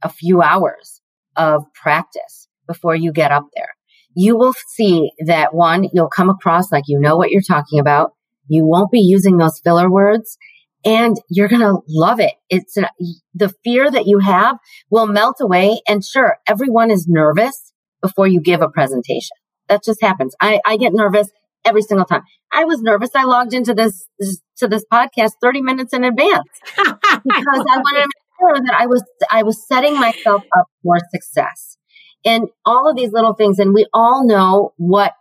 [0.03, 1.01] a few hours
[1.37, 3.71] of practice before you get up there.
[4.15, 8.13] You will see that one, you'll come across like you know what you're talking about.
[8.49, 10.37] You won't be using those filler words
[10.85, 12.35] and you're going to love it.
[12.51, 12.87] It's an,
[13.35, 14.59] the fear that you have
[14.91, 15.81] will melt away.
[15.87, 19.37] And sure, everyone is nervous before you give a presentation.
[19.69, 20.35] That just happens.
[20.41, 21.31] I, I get nervous
[21.65, 22.23] every single time.
[22.53, 23.11] I was nervous.
[23.15, 26.43] I logged into this, this to this podcast 30 minutes in advance
[26.77, 30.97] because I wanted to make sure that I was I was setting myself up for
[31.13, 31.79] success.
[32.25, 35.13] And all of these little things and we all know what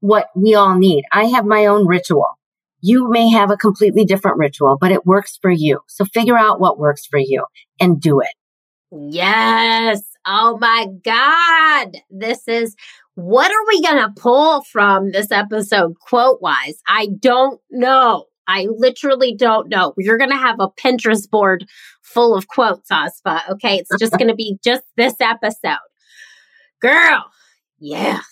[0.00, 1.04] what we all need.
[1.12, 2.26] I have my own ritual.
[2.80, 5.80] You may have a completely different ritual, but it works for you.
[5.86, 7.44] So figure out what works for you
[7.78, 8.30] and do it.
[8.90, 10.02] Yes.
[10.26, 11.98] Oh my God.
[12.10, 12.74] This is
[13.14, 16.80] what are we going to pull from this episode quote wise?
[16.88, 18.24] I don't know.
[18.46, 19.94] I literally don't know.
[19.98, 21.66] You're going to have a Pinterest board
[22.02, 23.48] full of quotes, Asfa.
[23.50, 23.78] Okay.
[23.78, 25.78] It's just going to be just this episode.
[26.80, 27.30] Girl.
[27.78, 28.24] Yes.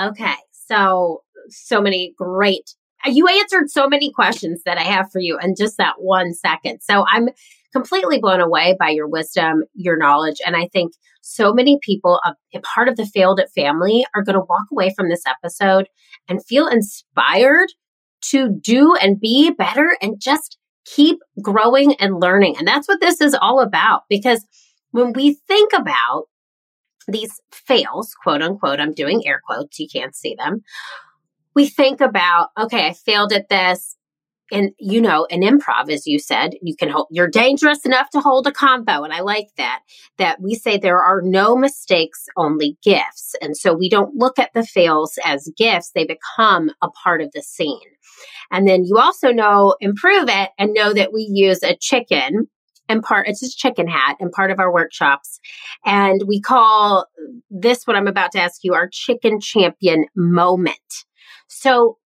[0.00, 0.34] Okay.
[0.52, 2.74] So, so many great
[3.06, 6.80] you answered so many questions that I have for you in just that one second.
[6.82, 7.28] So I'm
[7.72, 10.40] completely blown away by your wisdom, your knowledge.
[10.46, 14.34] And I think so many people, a, part of the Failed It family, are going
[14.34, 15.88] to walk away from this episode
[16.28, 17.68] and feel inspired
[18.22, 22.56] to do and be better and just keep growing and learning.
[22.58, 24.02] And that's what this is all about.
[24.08, 24.44] Because
[24.90, 26.24] when we think about
[27.08, 30.62] these fails, quote unquote, I'm doing air quotes, you can't see them
[31.54, 33.96] we think about, okay, I failed at this.
[34.50, 38.20] And you know, an improv, as you said, you can hold, you're dangerous enough to
[38.20, 39.02] hold a combo.
[39.02, 39.80] And I like that,
[40.18, 43.34] that we say there are no mistakes, only gifts.
[43.40, 45.92] And so we don't look at the fails as gifts.
[45.94, 47.80] They become a part of the scene.
[48.50, 52.48] And then you also know, improve it and know that we use a chicken
[52.92, 55.40] and part it's just chicken hat and part of our workshops
[55.84, 57.06] and we call
[57.50, 60.78] this what i'm about to ask you our chicken champion moment
[61.54, 61.98] so,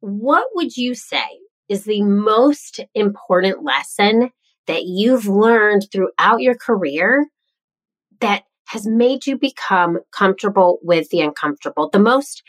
[0.00, 1.28] what would you say
[1.68, 4.30] is the most important lesson
[4.66, 7.28] that you've learned throughout your career
[8.20, 11.88] that has made you become comfortable with the uncomfortable?
[11.90, 12.42] The most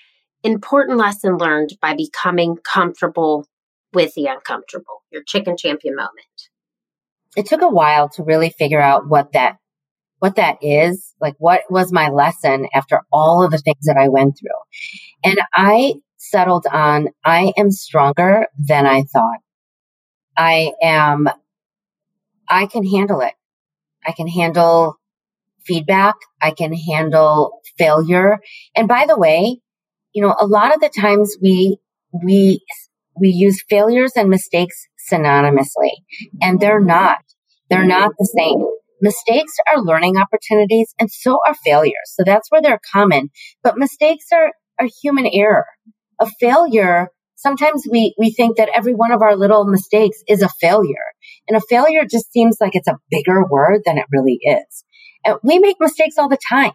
[0.44, 3.46] important lesson learned by becoming comfortable
[3.94, 6.50] with the uncomfortable, your chicken champion moment?
[7.36, 9.58] It took a while to really figure out what that
[10.20, 14.10] what that is, like what was my lesson after all of the things that I
[14.10, 15.32] went through.
[15.32, 19.40] And I settled on I am stronger than I thought.
[20.38, 21.30] I am,
[22.50, 23.34] I can handle it.
[24.06, 24.96] I can handle
[25.66, 26.16] feedback.
[26.42, 28.40] I can handle failure.
[28.76, 29.60] And by the way,
[30.14, 31.78] you know, a lot of the times we,
[32.12, 32.62] we,
[33.20, 35.92] we use failures and mistakes synonymously
[36.42, 37.20] and they're not.
[37.70, 38.66] They're not the same.
[39.02, 42.14] Mistakes are learning opportunities and so are failures.
[42.16, 43.30] So that's where they're common,
[43.64, 45.66] but mistakes are, are human error
[46.20, 50.50] a failure, sometimes we, we think that every one of our little mistakes is a
[50.62, 51.14] failure.
[51.48, 54.84] And a failure just seems like it's a bigger word than it really is.
[55.26, 56.72] And we make mistakes all the time,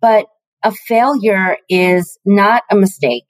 [0.00, 0.26] but
[0.62, 3.26] a failure is not a mistake.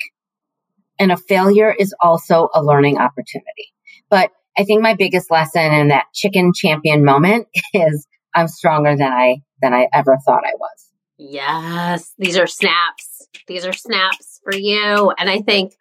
[0.99, 3.74] And a failure is also a learning opportunity.
[4.15, 9.13] But I think my biggest lesson in that chicken champion moment is I'm stronger than
[9.13, 10.93] I, than I ever thought I was.
[11.19, 12.13] Yes.
[12.17, 13.27] These are snaps.
[13.49, 15.13] These are snaps for you.
[15.19, 15.73] And I think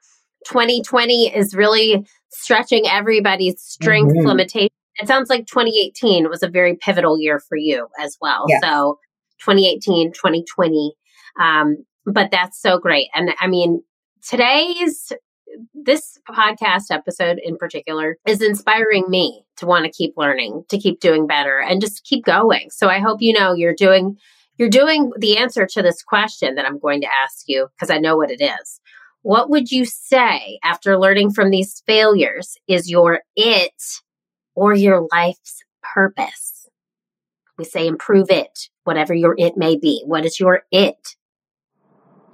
[0.48, 4.26] 2020 is really stretching everybody's strength mm-hmm.
[4.26, 4.70] limitation.
[4.96, 8.46] It sounds like 2018 was a very pivotal year for you as well.
[8.48, 8.62] Yes.
[8.64, 8.98] So
[9.42, 10.94] 2018, 2020.
[11.40, 13.10] Um, but that's so great.
[13.14, 13.84] And I mean,
[14.28, 15.14] today's
[15.74, 21.00] this podcast episode in particular is inspiring me to want to keep learning, to keep
[21.00, 22.70] doing better and just keep going.
[22.70, 24.18] So I hope you know you're doing
[24.58, 27.98] you're doing the answer to this question that I'm going to ask you because I
[27.98, 28.80] know what it is.
[29.24, 33.82] What would you say after learning from these failures is your it
[34.54, 36.70] or your life's purpose?
[37.58, 40.04] We say improve it, whatever your it may be.
[40.06, 41.16] What is your it?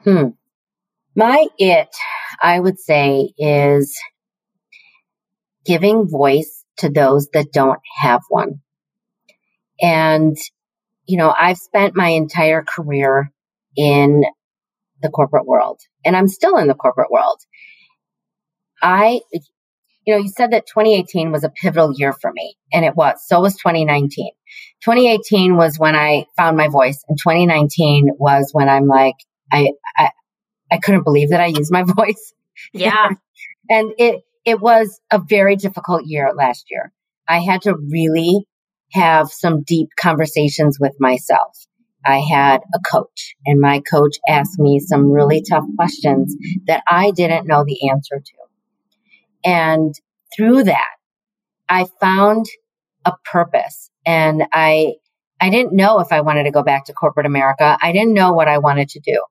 [0.03, 0.30] Hmm.
[1.20, 1.89] My it,
[2.41, 3.93] I would say, is
[5.65, 8.61] giving voice to those that don't have one.
[9.82, 10.38] And,
[11.05, 13.34] you know, I've spent my entire career
[13.76, 14.24] in
[15.01, 17.41] the corporate world and I'm still in the corporate world.
[18.82, 19.20] I,
[20.05, 23.15] you know, you said that 2018 was a pivotal year for me and it was.
[23.28, 24.32] So was 2019.
[24.86, 29.15] 2018 was when I found my voice and 2019 was when I'm like,
[29.51, 30.11] I, I,
[30.72, 32.34] I couldn't believe that I used my voice.
[32.74, 33.09] Yeah.
[33.70, 36.91] and it, it was a very difficult year last year.
[37.28, 38.47] I had to really
[38.91, 41.55] have some deep conversations with myself.
[42.05, 47.11] I had a coach and my coach asked me some really tough questions that I
[47.11, 48.34] didn't know the answer to.
[49.43, 49.93] And
[50.36, 50.95] through that,
[51.67, 52.45] I found
[53.05, 54.93] a purpose and I,
[55.39, 57.78] I didn't know if I wanted to go back to corporate America.
[57.82, 59.24] I didn't know what I wanted to do.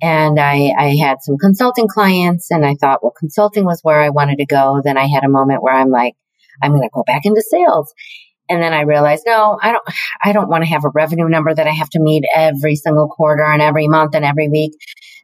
[0.00, 4.10] And I, I had some consulting clients and I thought, well, consulting was where I
[4.10, 4.80] wanted to go.
[4.82, 6.14] Then I had a moment where I'm like,
[6.62, 7.92] I'm going to go back into sales.
[8.48, 9.84] And then I realized, no, I don't,
[10.24, 13.08] I don't want to have a revenue number that I have to meet every single
[13.08, 14.72] quarter and every month and every week.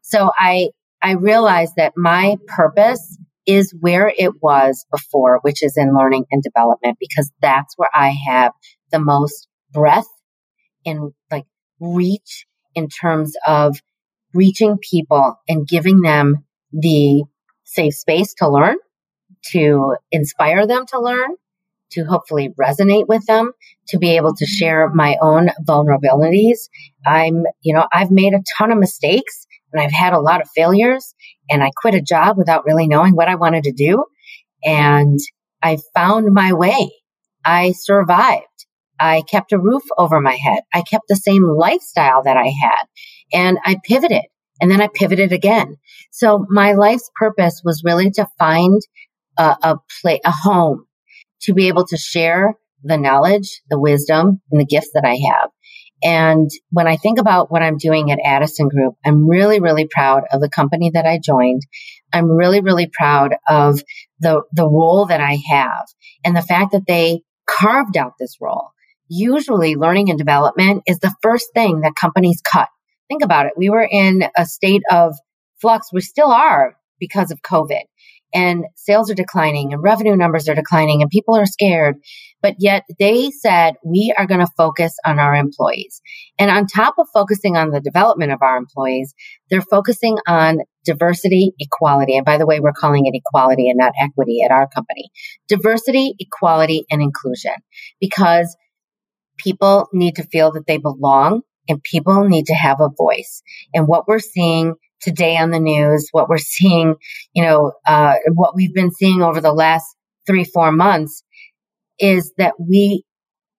[0.03, 0.71] So I,
[1.03, 6.43] I realized that my purpose is where it was before, which is in learning and
[6.43, 8.53] development, because that's where I have
[8.91, 10.09] the most breadth
[10.85, 11.45] and like
[11.81, 13.79] reach in terms of
[14.35, 17.25] reaching people and giving them the
[17.65, 18.77] safe space to learn,
[19.53, 21.31] to inspire them to learn,
[21.93, 23.53] to hopefully resonate with them,
[23.89, 26.69] to be able to share my own vulnerabilities.
[27.07, 30.49] I'm, you know, I've made a ton of mistakes and I've had a lot of
[30.55, 31.15] failures
[31.49, 34.05] and I quit a job without really knowing what I wanted to do.
[34.65, 35.19] And
[35.63, 36.93] I found my way.
[37.45, 38.45] I survived.
[38.99, 40.61] I kept a roof over my head.
[40.73, 42.85] I kept the same lifestyle that I had
[43.33, 44.25] and I pivoted
[44.61, 45.77] and then I pivoted again.
[46.11, 48.81] So my life's purpose was really to find
[49.37, 50.87] a, a play, a home
[51.43, 55.51] to be able to share the knowledge, the wisdom and the gifts that I have.
[56.03, 60.25] And when I think about what I'm doing at Addison Group, I'm really, really proud
[60.31, 61.63] of the company that I joined.
[62.13, 63.81] I'm really, really proud of
[64.21, 65.87] the, the role that I have
[66.23, 68.69] and the fact that they carved out this role.
[69.09, 72.69] Usually learning and development is the first thing that companies cut.
[73.09, 73.53] Think about it.
[73.57, 75.15] We were in a state of
[75.61, 75.93] flux.
[75.93, 77.83] We still are because of COVID
[78.35, 81.97] and sales are declining and revenue numbers are declining and people are scared.
[82.43, 86.03] But yet they said, we are going to focus on our employees.
[86.39, 89.15] And on top of focusing on the development of our employees,
[89.49, 92.17] they're focusing on diversity, equality.
[92.17, 95.11] And by the way, we're calling it equality and not equity at our company.
[95.49, 97.55] Diversity, equality, and inclusion
[98.01, 98.55] because
[99.39, 103.43] people need to feel that they belong and people need to have a voice.
[103.73, 106.97] And what we're seeing today on the news, what we're seeing,
[107.35, 109.87] you know, uh, what we've been seeing over the last
[110.27, 111.23] three, four months
[111.99, 113.05] is that we,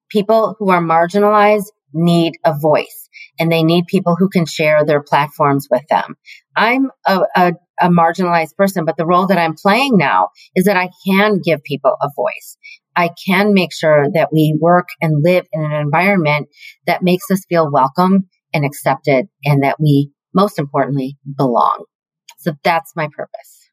[0.10, 5.02] people who are marginalized need a voice and they need people who can share their
[5.02, 6.16] platforms with them.
[6.56, 10.78] I'm a, a, a marginalized person, but the role that I'm playing now is that
[10.78, 12.58] I can give people a voice.
[12.96, 16.48] I can make sure that we work and live in an environment
[16.88, 21.86] that makes us feel welcome and accepted and that we most importantly, belong.
[22.38, 23.70] So that's my purpose.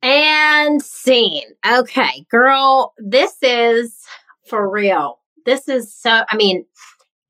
[0.00, 1.48] And scene.
[1.70, 3.94] Okay, girl, this is
[4.48, 5.18] for real.
[5.44, 6.64] This is so, I mean,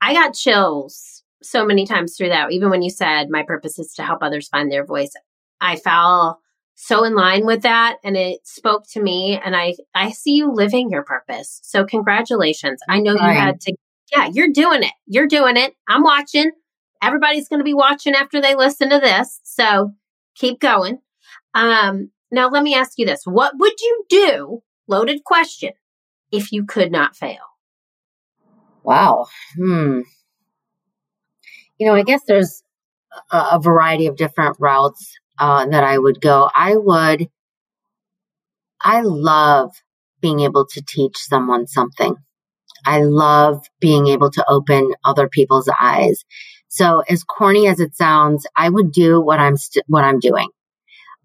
[0.01, 2.53] I got chills so many times through that.
[2.53, 5.13] Even when you said my purpose is to help others find their voice,
[5.61, 6.39] I felt
[6.75, 10.53] so in line with that and it spoke to me and I I see you
[10.53, 11.61] living your purpose.
[11.63, 12.81] So congratulations.
[12.89, 13.75] I know you had to
[14.15, 14.93] yeah, you're doing it.
[15.07, 15.75] You're doing it.
[15.89, 16.51] I'm watching
[17.03, 19.41] everybody's going to be watching after they listen to this.
[19.43, 19.93] So
[20.35, 20.99] keep going.
[21.55, 24.63] Um, now, let me ask you this What would you do?
[24.89, 25.73] Loaded question
[26.31, 27.39] if you could not fail?
[28.83, 29.27] Wow.
[29.57, 30.01] Hmm.
[31.79, 32.63] You know, I guess there's
[33.31, 36.51] a, a variety of different routes uh, that I would go.
[36.55, 37.29] I would,
[38.81, 39.73] I love
[40.21, 42.17] being able to teach someone something.
[42.85, 46.25] I love being able to open other people's eyes.
[46.69, 50.49] So as corny as it sounds, I would do what I'm, st- what I'm doing.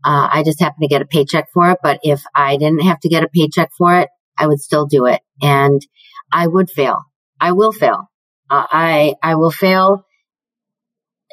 [0.03, 1.79] Uh, I just happen to get a paycheck for it.
[1.81, 5.05] But if I didn't have to get a paycheck for it, I would still do
[5.05, 5.21] it.
[5.41, 5.81] And
[6.31, 7.03] I would fail.
[7.39, 8.09] I will fail.
[8.49, 10.05] Uh, I, I will fail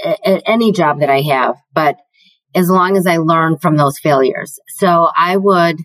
[0.03, 1.97] at, at any job that I have, but
[2.55, 4.59] as long as I learn from those failures.
[4.76, 5.80] So I would,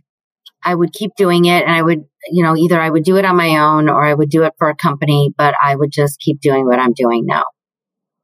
[0.63, 3.25] I would keep doing it and I would, you know, either I would do it
[3.25, 6.19] on my own or I would do it for a company, but I would just
[6.19, 7.45] keep doing what I'm doing now.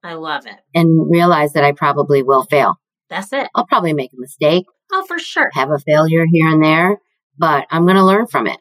[0.04, 0.56] I love it.
[0.76, 2.80] And realize that I probably will fail.
[3.10, 3.48] That's it.
[3.56, 4.66] I'll probably make a mistake.
[4.92, 5.50] Oh, for sure.
[5.54, 7.00] Have a failure here and there,
[7.38, 8.60] but I'm going to learn from it.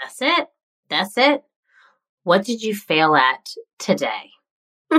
[0.00, 0.46] That's it.
[0.88, 1.42] That's it.
[2.22, 3.48] What did you fail at
[3.78, 4.30] today?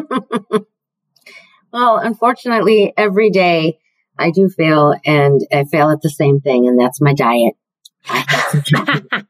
[1.72, 3.80] well, unfortunately, every day
[4.20, 7.54] I do fail and I fail at the same thing, and that's my diet.
[8.10, 8.24] I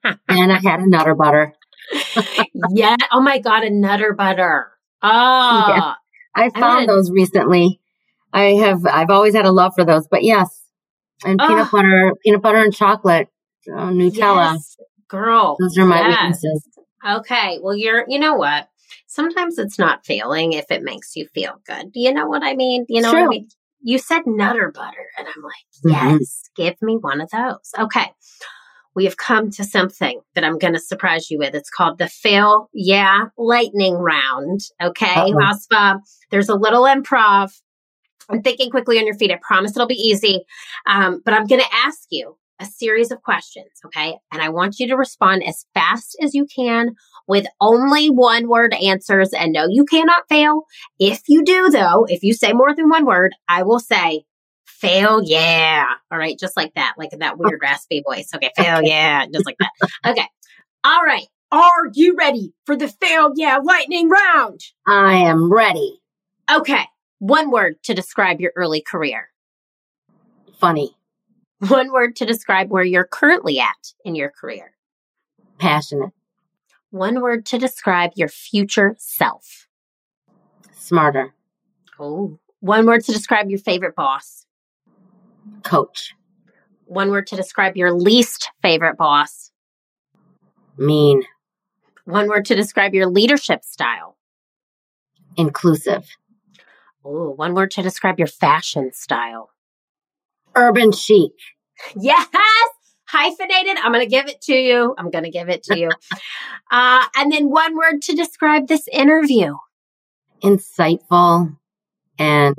[0.29, 1.53] and I had a nutter butter.
[2.71, 2.95] yeah.
[3.11, 4.71] Oh my God, a nutter butter.
[5.01, 5.93] Oh, yeah.
[6.35, 7.79] I found I those recently.
[8.33, 10.63] I have, I've always had a love for those, but yes.
[11.23, 11.47] And oh.
[11.47, 13.29] peanut butter, peanut butter and chocolate,
[13.71, 14.53] uh, Nutella.
[14.53, 14.77] Yes,
[15.07, 15.57] girl.
[15.59, 16.17] Those are my yes.
[16.19, 16.67] weaknesses.
[17.07, 17.59] Okay.
[17.61, 18.69] Well, you're, you know what?
[19.07, 21.91] Sometimes it's not failing if it makes you feel good.
[21.93, 22.85] Do you know what I mean?
[22.89, 23.47] You know what I mean?
[23.81, 26.17] You said nutter butter, and I'm like, mm-hmm.
[26.19, 27.71] yes, give me one of those.
[27.77, 28.11] Okay.
[28.95, 31.53] We have come to something that I'm going to surprise you with.
[31.53, 34.61] It's called the fail, yeah, lightning round.
[34.81, 35.31] Okay,
[35.71, 35.97] uh
[36.31, 37.51] There's a little improv.
[38.29, 39.31] I'm thinking quickly on your feet.
[39.31, 40.41] I promise it'll be easy.
[40.87, 44.17] Um, but I'm going to ask you a series of questions, okay?
[44.31, 46.95] And I want you to respond as fast as you can
[47.27, 49.31] with only one word answers.
[49.33, 50.63] And no, you cannot fail.
[50.99, 54.25] If you do, though, if you say more than one word, I will say,
[54.65, 55.85] fail, yeah.
[56.11, 58.29] All right, just like that, like that weird raspy voice.
[58.35, 59.71] Okay, fail, yeah, just like that.
[60.05, 60.27] Okay.
[60.83, 61.27] All right.
[61.51, 64.59] Are you ready for the fail, yeah, lightning round?
[64.85, 65.99] I am ready.
[66.51, 66.83] Okay.
[67.19, 69.29] One word to describe your early career.
[70.59, 70.96] Funny.
[71.69, 74.73] One word to describe where you're currently at in your career.
[75.57, 76.11] Passionate.
[76.91, 79.67] One word to describe your future self.
[80.71, 81.33] Smarter.
[81.99, 82.37] Oh.
[82.59, 84.45] One word to describe your favorite boss.
[85.63, 86.13] Coach.
[86.85, 89.51] One word to describe your least favorite boss.
[90.77, 91.23] Mean.
[92.05, 94.15] One word to describe your leadership style.
[95.35, 96.07] Inclusive.
[97.03, 99.49] Oh, one word to describe your fashion style
[100.57, 101.31] urban chic.
[101.95, 102.27] Yes,
[103.07, 103.77] hyphenated.
[103.77, 104.95] I'm going to give it to you.
[104.97, 105.89] I'm going to give it to you.
[106.71, 109.55] uh, and then one word to describe this interview
[110.43, 111.57] insightful
[112.19, 112.55] and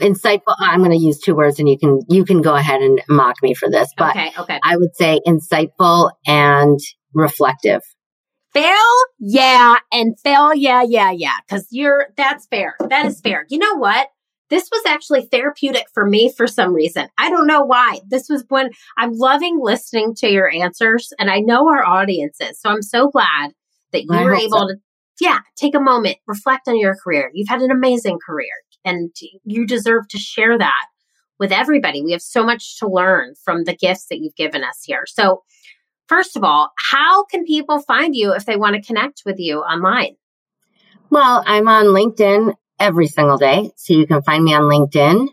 [0.00, 3.00] insightful i'm going to use two words and you can you can go ahead and
[3.08, 4.60] mock me for this but okay, okay.
[4.64, 6.78] i would say insightful and
[7.14, 7.82] reflective
[8.52, 8.74] fail
[9.18, 13.76] yeah and fail yeah yeah yeah because you're that's fair that is fair you know
[13.76, 14.08] what
[14.52, 17.08] this was actually therapeutic for me for some reason.
[17.16, 18.00] I don't know why.
[18.06, 22.60] This was when I'm loving listening to your answers and I know our audiences.
[22.60, 23.52] So I'm so glad
[23.92, 24.68] that you I were able so.
[24.68, 24.74] to,
[25.20, 27.30] yeah, take a moment, reflect on your career.
[27.32, 28.52] You've had an amazing career
[28.84, 29.10] and
[29.44, 30.86] you deserve to share that
[31.38, 32.02] with everybody.
[32.02, 35.04] We have so much to learn from the gifts that you've given us here.
[35.06, 35.44] So,
[36.08, 39.60] first of all, how can people find you if they want to connect with you
[39.60, 40.16] online?
[41.08, 43.70] Well, I'm on LinkedIn every single day.
[43.76, 45.28] So you can find me on LinkedIn.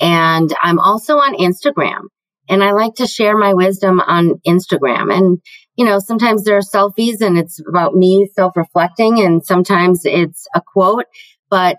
[0.00, 2.04] And I'm also on Instagram.
[2.48, 5.14] And I like to share my wisdom on Instagram.
[5.14, 5.38] And,
[5.76, 10.48] you know, sometimes there are selfies and it's about me self reflecting and sometimes it's
[10.54, 11.04] a quote.
[11.48, 11.76] But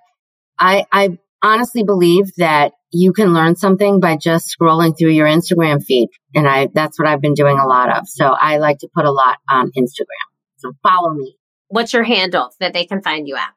[0.57, 5.83] I, I honestly believe that you can learn something by just scrolling through your Instagram
[5.83, 6.09] feed.
[6.35, 8.07] And I, that's what I've been doing a lot of.
[8.07, 10.27] So I like to put a lot on Instagram.
[10.57, 11.37] So follow me.
[11.69, 13.53] What's your handle that they can find you at?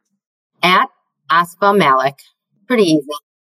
[0.62, 0.88] At
[1.30, 2.18] Asfa Malik.
[2.66, 3.06] Pretty easy.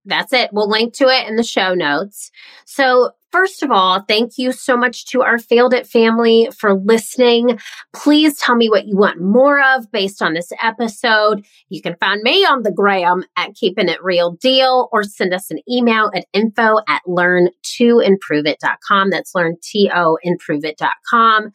[0.07, 0.51] That's it.
[0.53, 2.31] We'll link to it in the show notes.
[2.65, 7.59] So, first of all, thank you so much to our Failed It family for listening.
[7.93, 11.45] Please tell me what you want more of based on this episode.
[11.69, 15.51] You can find me on the gram at Keeping It Real Diehl or send us
[15.51, 19.11] an email at info at learn2improveit.com.
[19.11, 21.51] That's learn to improveit.com.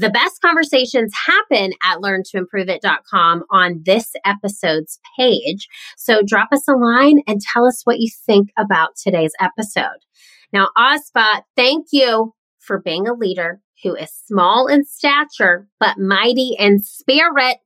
[0.00, 5.68] The best conversations happen at learntoimproveit.com on this episode's page.
[5.98, 9.98] So drop us a line and tell us what you think about today's episode.
[10.54, 16.56] Now, Asfa, thank you for being a leader who is small in stature, but mighty
[16.58, 17.58] in spirit.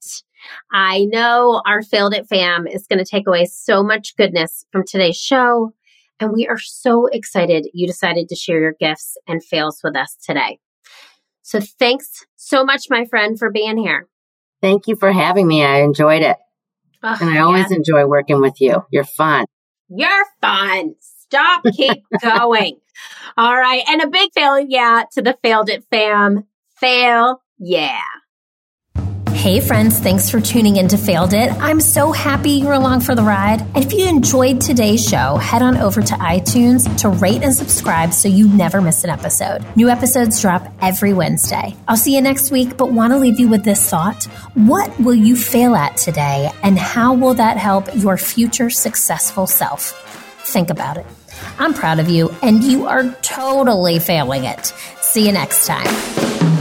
[0.73, 4.83] I know our Failed It fam is going to take away so much goodness from
[4.85, 5.73] today's show.
[6.19, 10.17] And we are so excited you decided to share your gifts and fails with us
[10.21, 10.59] today.
[11.45, 14.09] So thanks so much, my friend, for being here.
[14.63, 15.63] Thank you for having me.
[15.63, 16.39] I enjoyed it.
[17.03, 17.77] Oh, and I always yeah.
[17.77, 18.83] enjoy working with you.
[18.91, 19.45] You're fun.
[19.91, 20.95] You're fun.
[21.01, 22.81] Stop, keep going.
[23.37, 23.83] All right.
[23.87, 26.45] And a big fail, yeah, to the failed it fam.
[26.77, 28.01] Fail, yeah.
[29.45, 31.53] Hey friends, thanks for tuning in to Failed It.
[31.61, 33.61] I'm so happy you're along for the ride.
[33.61, 38.15] And if you enjoyed today's show, head on over to iTunes to rate and subscribe
[38.15, 39.63] so you never miss an episode.
[39.77, 41.77] New episodes drop every Wednesday.
[41.87, 44.25] I'll see you next week, but want to leave you with this thought.
[44.55, 49.93] What will you fail at today, and how will that help your future successful self?
[50.47, 51.05] Think about it.
[51.59, 54.73] I'm proud of you, and you are totally failing it.
[55.03, 56.54] See you next time.